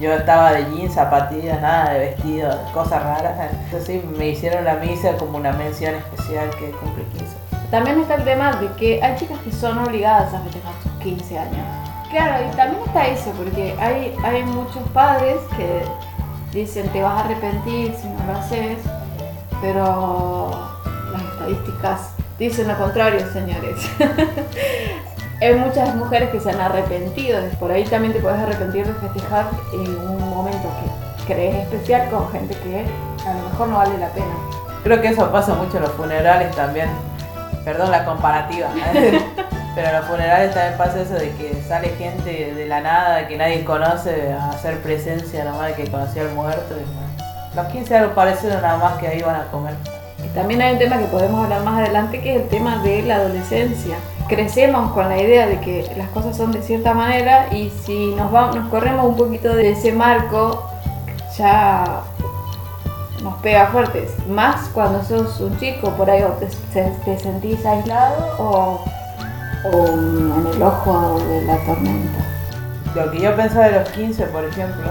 Yo 0.02 0.12
estaba 0.14 0.54
de 0.54 0.66
jeans, 0.66 0.96
zapatillas, 0.96 1.62
nada 1.62 1.92
de 1.92 2.00
vestido, 2.00 2.50
cosas 2.74 3.04
raras. 3.04 3.52
Entonces 3.66 4.02
sí, 4.02 4.08
me 4.18 4.30
hicieron 4.30 4.66
la 4.66 4.74
misa 4.78 5.16
como 5.16 5.38
una 5.38 5.52
mención 5.54 5.94
especial 5.94 6.50
que 6.58 6.72
cumple 6.72 7.04
15. 7.20 7.38
También 7.70 8.00
está 8.00 8.16
el 8.16 8.24
tema 8.24 8.52
de 8.54 8.68
que 8.78 9.02
hay 9.04 9.16
chicas 9.16 9.38
que 9.42 9.52
son 9.52 9.78
obligadas 9.78 10.34
a 10.34 10.40
festejar 10.40 10.74
sus 10.82 10.92
15 11.04 11.38
años. 11.38 11.66
Claro, 12.10 12.44
y 12.52 12.56
también 12.56 12.82
está 12.84 13.06
eso, 13.06 13.32
porque 13.38 13.76
hay, 13.80 14.16
hay 14.24 14.44
muchos 14.44 14.82
padres 14.92 15.38
que 15.56 15.84
dicen 16.52 16.90
te 16.90 17.04
vas 17.04 17.22
a 17.22 17.26
arrepentir 17.26 17.96
si 17.96 18.08
no 18.08 18.26
lo 18.26 18.40
haces, 18.40 18.80
pero 19.62 20.52
las 21.14 21.22
estadísticas 21.22 22.16
dicen 22.40 22.68
lo 22.68 22.78
contrario, 22.78 23.22
señores. 23.32 23.88
hay 25.42 25.56
muchas 25.56 25.96
mujeres 25.96 26.30
que 26.30 26.40
se 26.40 26.52
han 26.52 26.62
arrepentido, 26.62 27.40
por 27.60 27.72
ahí 27.72 27.84
también 27.84 28.14
te 28.14 28.20
puedes 28.20 28.40
arrepentir 28.40 28.86
de 28.86 28.94
festejar 28.94 29.50
en 29.74 29.98
un 29.98 30.30
momento 30.30 30.70
que 31.26 31.34
crees 31.34 31.56
especial 31.64 32.10
con 32.10 32.32
gente 32.32 32.56
que 32.56 32.86
a 33.28 33.34
lo 33.34 33.50
mejor 33.50 33.68
no 33.70 33.78
vale 33.78 33.98
la 33.98 34.10
pena. 34.10 34.34
Creo 34.84 35.02
que 35.02 35.10
eso 35.10 35.32
pasa 35.32 35.56
mucho 35.56 35.78
en 35.78 35.84
los 35.84 35.92
funerales 35.94 36.56
también. 36.56 36.90
Perdón 37.64 37.92
la 37.92 38.06
comparativa. 38.06 38.70
¿eh? 38.94 39.20
Pero 39.76 39.88
en 39.88 39.96
los 39.96 40.06
funerales 40.06 40.54
también 40.54 40.78
pasa 40.78 41.02
eso 41.02 41.14
de 41.14 41.32
que 41.32 41.64
sale 41.68 41.90
gente 41.90 42.54
de 42.54 42.66
la 42.66 42.82
nada 42.82 43.28
que 43.28 43.38
nadie 43.38 43.64
conoce 43.64 44.34
a 44.34 44.50
hacer 44.50 44.80
presencia 44.80 45.46
nomás 45.46 45.68
de 45.70 45.84
que 45.84 45.92
conocía 45.92 46.24
al 46.24 46.32
muerto. 46.34 46.76
Y, 46.76 47.56
los 47.56 47.66
15 47.68 47.98
algo 47.98 48.16
parecido 48.16 48.62
nada 48.62 48.78
más 48.78 48.98
que 48.98 49.08
ahí 49.08 49.22
van 49.22 49.36
a 49.36 49.46
comer. 49.52 49.74
También 50.34 50.62
hay 50.62 50.74
un 50.74 50.80
tema 50.80 50.98
que 50.98 51.06
podemos 51.06 51.44
hablar 51.44 51.64
más 51.64 51.80
adelante 51.80 52.22
que 52.22 52.36
es 52.36 52.42
el 52.42 52.48
tema 52.48 52.82
de 52.84 53.02
la 53.04 53.16
adolescencia. 53.16 53.98
Crecemos 54.34 54.94
con 54.94 55.10
la 55.10 55.22
idea 55.22 55.46
de 55.46 55.60
que 55.60 55.94
las 55.98 56.10
cosas 56.10 56.38
son 56.38 56.52
de 56.52 56.62
cierta 56.62 56.94
manera 56.94 57.54
y 57.54 57.70
si 57.86 58.16
nos, 58.16 58.32
vamos, 58.32 58.56
nos 58.56 58.70
corremos 58.70 59.06
un 59.06 59.18
poquito 59.18 59.54
de 59.54 59.72
ese 59.72 59.92
marco, 59.92 60.70
ya 61.38 62.02
nos 63.22 63.36
pega 63.42 63.68
fuertes. 63.68 64.12
Más 64.30 64.70
cuando 64.70 65.04
sos 65.04 65.40
un 65.42 65.60
chico, 65.60 65.92
por 65.92 66.10
ahí 66.10 66.24
o 66.24 66.30
te, 66.30 66.48
te 67.06 67.20
sentís 67.20 67.66
aislado 67.66 68.36
o 68.40 68.82
o 69.64 69.88
en 69.88 70.48
el 70.54 70.64
ojo 70.64 71.20
de 71.20 71.46
la 71.46 71.58
tormenta. 71.58 72.20
Lo 72.96 73.12
que 73.12 73.20
yo 73.20 73.36
pensaba 73.36 73.66
de 73.66 73.80
los 73.80 73.90
15, 73.90 74.26
por 74.26 74.46
ejemplo, 74.46 74.90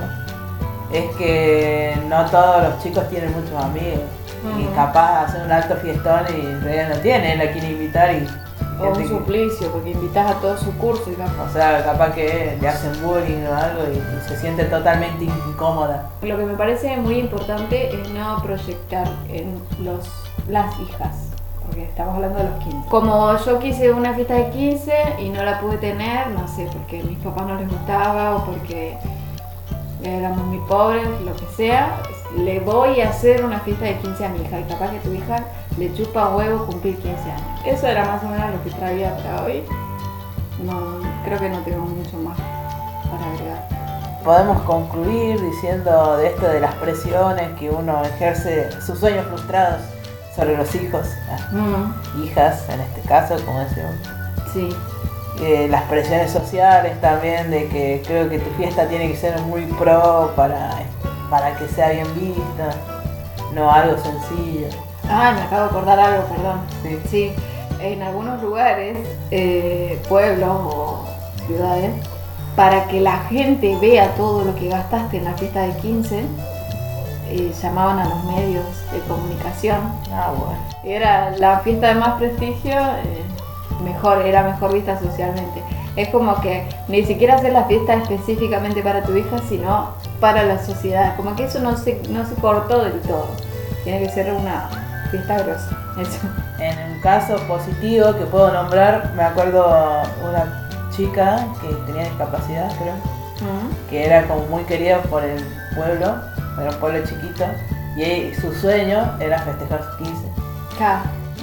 es 0.92 1.16
que 1.16 1.96
no 2.08 2.24
todos 2.26 2.62
los 2.62 2.82
chicos 2.82 3.08
tienen 3.08 3.32
muchos 3.32 3.62
amigos. 3.62 4.00
Y 4.58 4.64
capaz 4.74 5.26
hacer 5.26 5.42
un 5.44 5.52
alto 5.52 5.76
fiestón 5.76 6.22
y 6.34 6.40
en 6.40 6.62
realidad 6.62 6.96
no 6.96 7.02
tiene, 7.02 7.32
él 7.34 7.38
la 7.38 7.52
quiere 7.52 7.70
invitar 7.70 8.14
y... 8.14 8.26
O 8.80 8.96
un 8.96 9.08
suplicio, 9.08 9.70
porque 9.70 9.90
invitas 9.90 10.30
a 10.30 10.40
todo 10.40 10.56
su 10.56 10.72
curso 10.78 11.10
y 11.10 11.14
O 11.14 11.52
sea, 11.52 11.84
capaz 11.84 12.14
que 12.14 12.56
le 12.60 12.68
hacen 12.68 12.92
bullying 13.02 13.46
o 13.46 13.54
algo 13.54 13.82
y, 13.92 13.96
y, 13.96 14.28
se 14.28 14.36
siente 14.38 14.64
totalmente 14.64 15.24
incómoda. 15.24 16.10
Lo 16.22 16.36
que 16.36 16.44
me 16.44 16.54
parece 16.54 16.96
muy 16.96 17.18
importante 17.18 17.94
es 17.94 18.08
no 18.10 18.42
proyectar 18.42 19.08
en 19.28 19.60
los, 19.84 20.08
las 20.48 20.78
hijas 20.80 21.30
porque 21.70 21.84
estamos 21.84 22.16
hablando 22.16 22.38
de 22.38 22.44
los 22.44 22.58
15. 22.64 22.88
Como 22.88 23.38
yo 23.38 23.58
quise 23.60 23.92
una 23.92 24.12
fiesta 24.14 24.34
de 24.34 24.50
15 24.50 24.92
y 25.20 25.28
no 25.28 25.44
la 25.44 25.60
pude 25.60 25.76
tener, 25.76 26.28
no 26.30 26.48
sé, 26.48 26.68
porque 26.72 27.00
a 27.00 27.04
mis 27.04 27.18
papás 27.18 27.46
no 27.46 27.54
les 27.60 27.68
gustaba 27.68 28.36
o 28.36 28.44
porque 28.44 28.96
éramos 30.02 30.44
muy 30.46 30.58
pobres, 30.68 31.06
lo 31.24 31.34
que 31.36 31.46
sea, 31.56 31.96
le 32.36 32.60
voy 32.60 33.00
a 33.00 33.10
hacer 33.10 33.44
una 33.44 33.60
fiesta 33.60 33.84
de 33.84 33.98
15 33.98 34.24
a 34.24 34.28
mi 34.30 34.40
hija 34.40 34.60
y 34.60 34.64
capaz 34.64 34.90
que 34.90 34.98
tu 34.98 35.12
hija 35.12 35.44
le 35.80 35.94
chupa 35.94 36.36
huevo 36.36 36.66
cumplir 36.66 36.96
15 36.98 37.30
años. 37.30 37.60
Eso 37.64 37.86
era 37.86 38.04
más 38.04 38.22
o 38.22 38.28
menos 38.28 38.50
lo 38.50 38.62
que 38.62 38.70
traía 38.70 39.16
para 39.16 39.44
hoy. 39.44 39.64
No, 40.62 41.00
creo 41.24 41.38
que 41.38 41.48
no 41.48 41.58
tengo 41.60 41.86
mucho 41.86 42.18
más 42.18 42.38
para 43.10 43.32
agregar. 43.32 43.66
Podemos 44.22 44.60
concluir 44.62 45.40
diciendo 45.40 46.18
de 46.18 46.26
esto 46.26 46.46
de 46.46 46.60
las 46.60 46.74
presiones 46.74 47.58
que 47.58 47.70
uno 47.70 48.04
ejerce, 48.04 48.70
sus 48.82 48.98
sueños 48.98 49.26
frustrados 49.28 49.80
sobre 50.36 50.58
los 50.58 50.74
hijos, 50.74 51.06
hijas 52.22 52.68
en 52.68 52.80
este 52.80 53.00
caso, 53.08 53.36
como 53.46 53.60
decimos. 53.60 53.94
Sí. 54.52 54.68
Eh, 55.40 55.66
las 55.70 55.84
presiones 55.84 56.30
sociales 56.30 57.00
también 57.00 57.50
de 57.50 57.66
que 57.68 58.02
creo 58.06 58.28
que 58.28 58.38
tu 58.38 58.50
fiesta 58.58 58.86
tiene 58.86 59.10
que 59.10 59.16
ser 59.16 59.40
muy 59.40 59.64
pro 59.64 60.34
para, 60.36 60.82
para 61.30 61.56
que 61.56 61.66
sea 61.68 61.88
bien 61.88 62.06
vista, 62.14 62.74
no 63.54 63.72
algo 63.72 63.96
sencillo. 63.96 64.68
Ah, 65.10 65.32
me 65.34 65.42
acabo 65.42 65.62
de 65.62 65.68
acordar 65.70 65.98
algo, 65.98 66.24
perdón. 66.24 66.60
Sí. 67.10 67.32
En 67.80 68.02
algunos 68.02 68.42
lugares, 68.42 68.96
eh, 69.30 70.00
pueblos 70.08 70.50
o 70.50 71.04
ciudades, 71.46 71.90
para 72.54 72.86
que 72.88 73.00
la 73.00 73.18
gente 73.24 73.76
vea 73.80 74.14
todo 74.14 74.44
lo 74.44 74.54
que 74.54 74.68
gastaste 74.68 75.16
en 75.16 75.24
la 75.24 75.34
fiesta 75.34 75.62
de 75.62 75.76
15, 75.78 76.24
llamaban 77.62 77.98
a 77.98 78.08
los 78.08 78.24
medios 78.24 78.64
de 78.92 78.98
comunicación. 79.08 79.80
Ah, 80.12 80.32
bueno. 80.36 80.58
Era 80.84 81.30
la 81.38 81.60
fiesta 81.60 81.88
de 81.88 81.94
más 81.94 82.18
prestigio, 82.18 82.72
eh, 82.72 83.22
mejor, 83.84 84.26
era 84.26 84.42
mejor 84.42 84.72
vista 84.72 84.98
socialmente. 84.98 85.62
Es 85.96 86.08
como 86.08 86.40
que 86.40 86.68
ni 86.88 87.04
siquiera 87.04 87.34
hacer 87.36 87.52
la 87.52 87.64
fiesta 87.64 87.94
específicamente 87.94 88.82
para 88.82 89.02
tu 89.02 89.16
hija, 89.16 89.38
sino 89.48 89.90
para 90.20 90.44
la 90.44 90.64
sociedad. 90.64 91.16
Como 91.16 91.34
que 91.36 91.44
eso 91.44 91.58
no 91.60 91.76
se, 91.76 92.00
no 92.10 92.26
se 92.26 92.34
cortó 92.34 92.84
del 92.84 93.00
todo. 93.00 93.28
Tiene 93.84 94.00
que 94.00 94.08
ser 94.10 94.32
una 94.32 94.68
fiesta 95.10 95.38
grosa. 95.38 95.70
Eso. 96.00 96.20
En 96.58 96.92
un 96.92 97.00
caso 97.00 97.36
positivo 97.48 98.14
que 98.16 98.24
puedo 98.26 98.52
nombrar, 98.52 99.12
me 99.16 99.22
acuerdo 99.22 99.66
una 100.28 100.68
chica 100.90 101.46
que 101.60 101.68
tenía 101.86 102.04
discapacidad, 102.04 102.70
creo, 102.78 102.94
que 103.88 104.06
era 104.06 104.26
como 104.26 104.46
muy 104.46 104.64
querida 104.64 104.98
por 105.02 105.24
el 105.24 105.42
pueblo 105.74 106.14
era 106.60 106.70
un 106.70 106.76
pueblo 106.76 107.04
chiquito, 107.04 107.44
y 107.96 108.34
su 108.34 108.52
sueño 108.52 109.16
era 109.20 109.38
festejar 109.40 109.82
sus 109.82 109.96
15. 109.96 110.14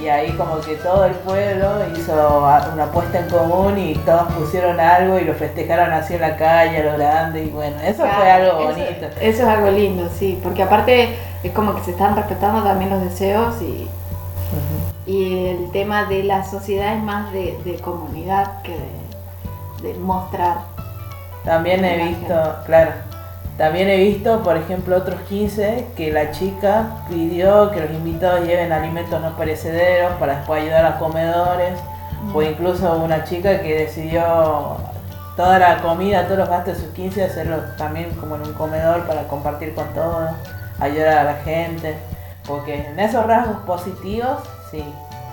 Y 0.00 0.08
ahí 0.08 0.30
como 0.32 0.60
que 0.60 0.76
todo 0.76 1.06
el 1.06 1.12
pueblo 1.12 1.84
hizo 1.96 2.38
una 2.72 2.84
apuesta 2.84 3.18
en 3.18 3.28
común 3.28 3.76
y 3.78 3.94
todos 3.96 4.32
pusieron 4.32 4.78
algo 4.78 5.18
y 5.18 5.24
lo 5.24 5.34
festejaron 5.34 5.92
así 5.92 6.14
en 6.14 6.20
la 6.20 6.36
calle, 6.36 6.78
a 6.78 6.84
lo 6.84 6.98
grande, 6.98 7.44
y 7.44 7.48
bueno, 7.50 7.76
eso 7.82 8.04
fue 8.06 8.30
algo 8.30 8.62
bonito. 8.64 9.06
Eso, 9.20 9.42
es 9.42 9.48
algo 9.48 9.70
lindo, 9.70 10.08
sí, 10.16 10.38
porque 10.42 10.62
aparte 10.62 11.16
es 11.42 11.52
como 11.52 11.74
que 11.74 11.84
se 11.84 11.92
están 11.92 12.16
respetando 12.16 12.62
también 12.62 12.90
los 12.90 13.02
deseos 13.02 13.54
y, 13.62 13.88
y 15.06 15.46
el 15.46 15.70
tema 15.70 16.04
de 16.04 16.24
la 16.24 16.44
sociedad 16.44 16.96
es 16.96 17.02
más 17.02 17.32
de, 17.32 17.78
comunidad 17.82 18.62
que 18.62 18.72
de, 18.72 19.88
de 19.88 19.98
mostrar. 19.98 20.58
También 21.44 21.84
he 21.84 22.08
visto, 22.08 22.34
claro, 22.66 22.92
también 23.58 23.88
he 23.88 23.96
visto, 23.96 24.42
por 24.44 24.56
ejemplo, 24.56 24.96
otros 24.96 25.20
15 25.22 25.86
que 25.96 26.12
la 26.12 26.30
chica 26.30 26.90
pidió 27.08 27.72
que 27.72 27.80
los 27.80 27.90
invitados 27.90 28.46
lleven 28.46 28.70
alimentos 28.70 29.20
no 29.20 29.36
perecederos 29.36 30.12
para 30.20 30.36
después 30.36 30.62
ayudar 30.62 30.84
a 30.86 30.98
comedores. 30.98 31.78
O 32.32 32.42
incluso 32.42 32.92
una 32.98 33.24
chica 33.24 33.60
que 33.60 33.78
decidió 33.78 34.76
toda 35.36 35.58
la 35.58 35.82
comida, 35.82 36.24
todos 36.24 36.38
los 36.38 36.48
gastos 36.48 36.76
de 36.76 36.84
sus 36.84 36.92
15 36.94 37.24
hacerlo 37.24 37.56
también 37.76 38.10
como 38.20 38.36
en 38.36 38.42
un 38.42 38.52
comedor 38.54 39.06
para 39.06 39.22
compartir 39.28 39.74
con 39.74 39.86
todos, 39.94 40.30
ayudar 40.80 41.18
a 41.18 41.24
la 41.24 41.34
gente. 41.36 41.96
Porque 42.46 42.86
en 42.86 42.98
esos 42.98 43.26
rasgos 43.26 43.58
positivos, 43.58 44.38
sí. 44.70 44.84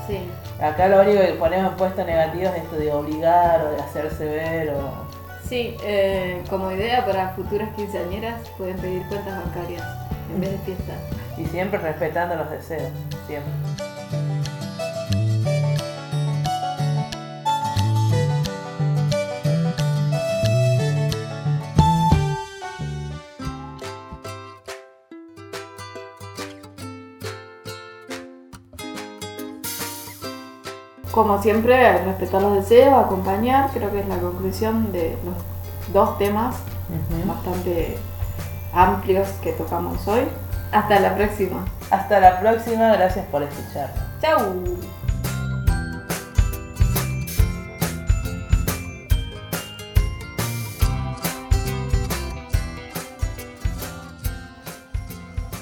Sí. 0.08 0.20
Acá 0.62 0.88
lo 0.88 1.02
único 1.02 1.20
que 1.22 1.34
ponemos 1.34 1.72
en 1.72 1.78
puestos 1.78 2.06
negativos 2.06 2.54
es 2.56 2.64
esto 2.64 2.76
de 2.76 2.92
obligar 2.92 3.62
o 3.62 3.72
de 3.72 3.82
hacerse 3.82 4.26
ver 4.26 4.70
o 4.70 5.06
Sí, 5.48 5.78
eh, 5.84 6.42
como 6.50 6.72
idea 6.72 7.06
para 7.06 7.30
futuras 7.30 7.70
quinceañeras 7.76 8.50
pueden 8.58 8.78
pedir 8.78 9.06
cuentas 9.08 9.44
bancarias 9.44 9.84
en 10.34 10.42
vez 10.42 10.52
de 10.52 10.58
fiesta. 10.60 10.94
Y 11.38 11.46
siempre 11.46 11.80
respetando 11.80 12.36
los 12.36 12.50
deseos, 12.50 12.90
siempre. 13.28 13.85
Como 31.16 31.42
siempre, 31.42 32.04
respetar 32.04 32.42
los 32.42 32.56
deseos, 32.56 33.06
acompañar, 33.06 33.70
creo 33.74 33.90
que 33.90 34.02
es 34.02 34.08
la 34.10 34.18
conclusión 34.18 34.92
de 34.92 35.18
los 35.24 35.94
dos 35.94 36.18
temas 36.18 36.58
bastante 37.26 37.98
amplios 38.74 39.30
que 39.42 39.54
tocamos 39.54 40.06
hoy. 40.10 40.24
Hasta 40.74 41.00
la 41.00 41.16
próxima. 41.16 41.64
Hasta 41.90 42.20
la 42.20 42.38
próxima, 42.42 42.92
gracias 42.98 43.26
por 43.28 43.44
escuchar. 43.44 43.94
Chau. 44.22 44.78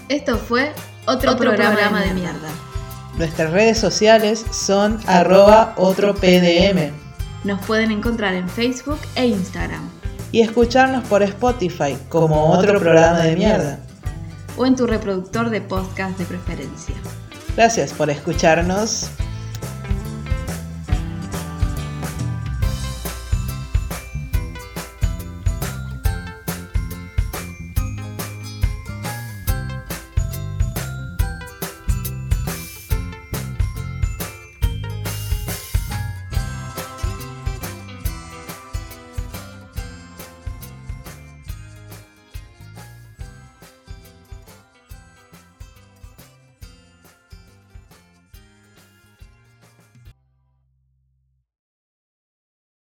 Esto 0.10 0.38
fue 0.38 0.72
otro, 1.06 1.38
programa, 1.38 2.02
de 2.02 2.14
mierda. 2.16 2.50
Nuestras 3.18 3.52
redes 3.52 3.78
sociales 3.78 4.44
son 4.52 5.00
arroba 5.06 5.74
otro 5.78 6.16
PDM. 6.16 6.92
Nos 7.44 7.64
pueden 7.66 7.92
encontrar 7.92 8.34
en 8.34 8.50
Facebook 8.50 9.00
e 9.16 9.28
Instagram. 9.28 9.90
y 10.32 10.42
escucharnos 10.42 11.04
por 11.08 11.22
Spotify 11.22 11.96
como 12.10 12.50
otro 12.52 12.80
programa 12.80 13.20
de 13.20 13.36
mierda. 13.36 13.80
O 14.58 14.66
en 14.66 14.76
tu 14.76 14.88
reproductor 14.88 15.52
de 15.52 15.62
podcast 15.62 16.18
de 16.18 16.26
preferencia. 16.26 16.96
Gracias 17.56 17.94
por 17.94 18.10
escucharnos. 18.10 19.10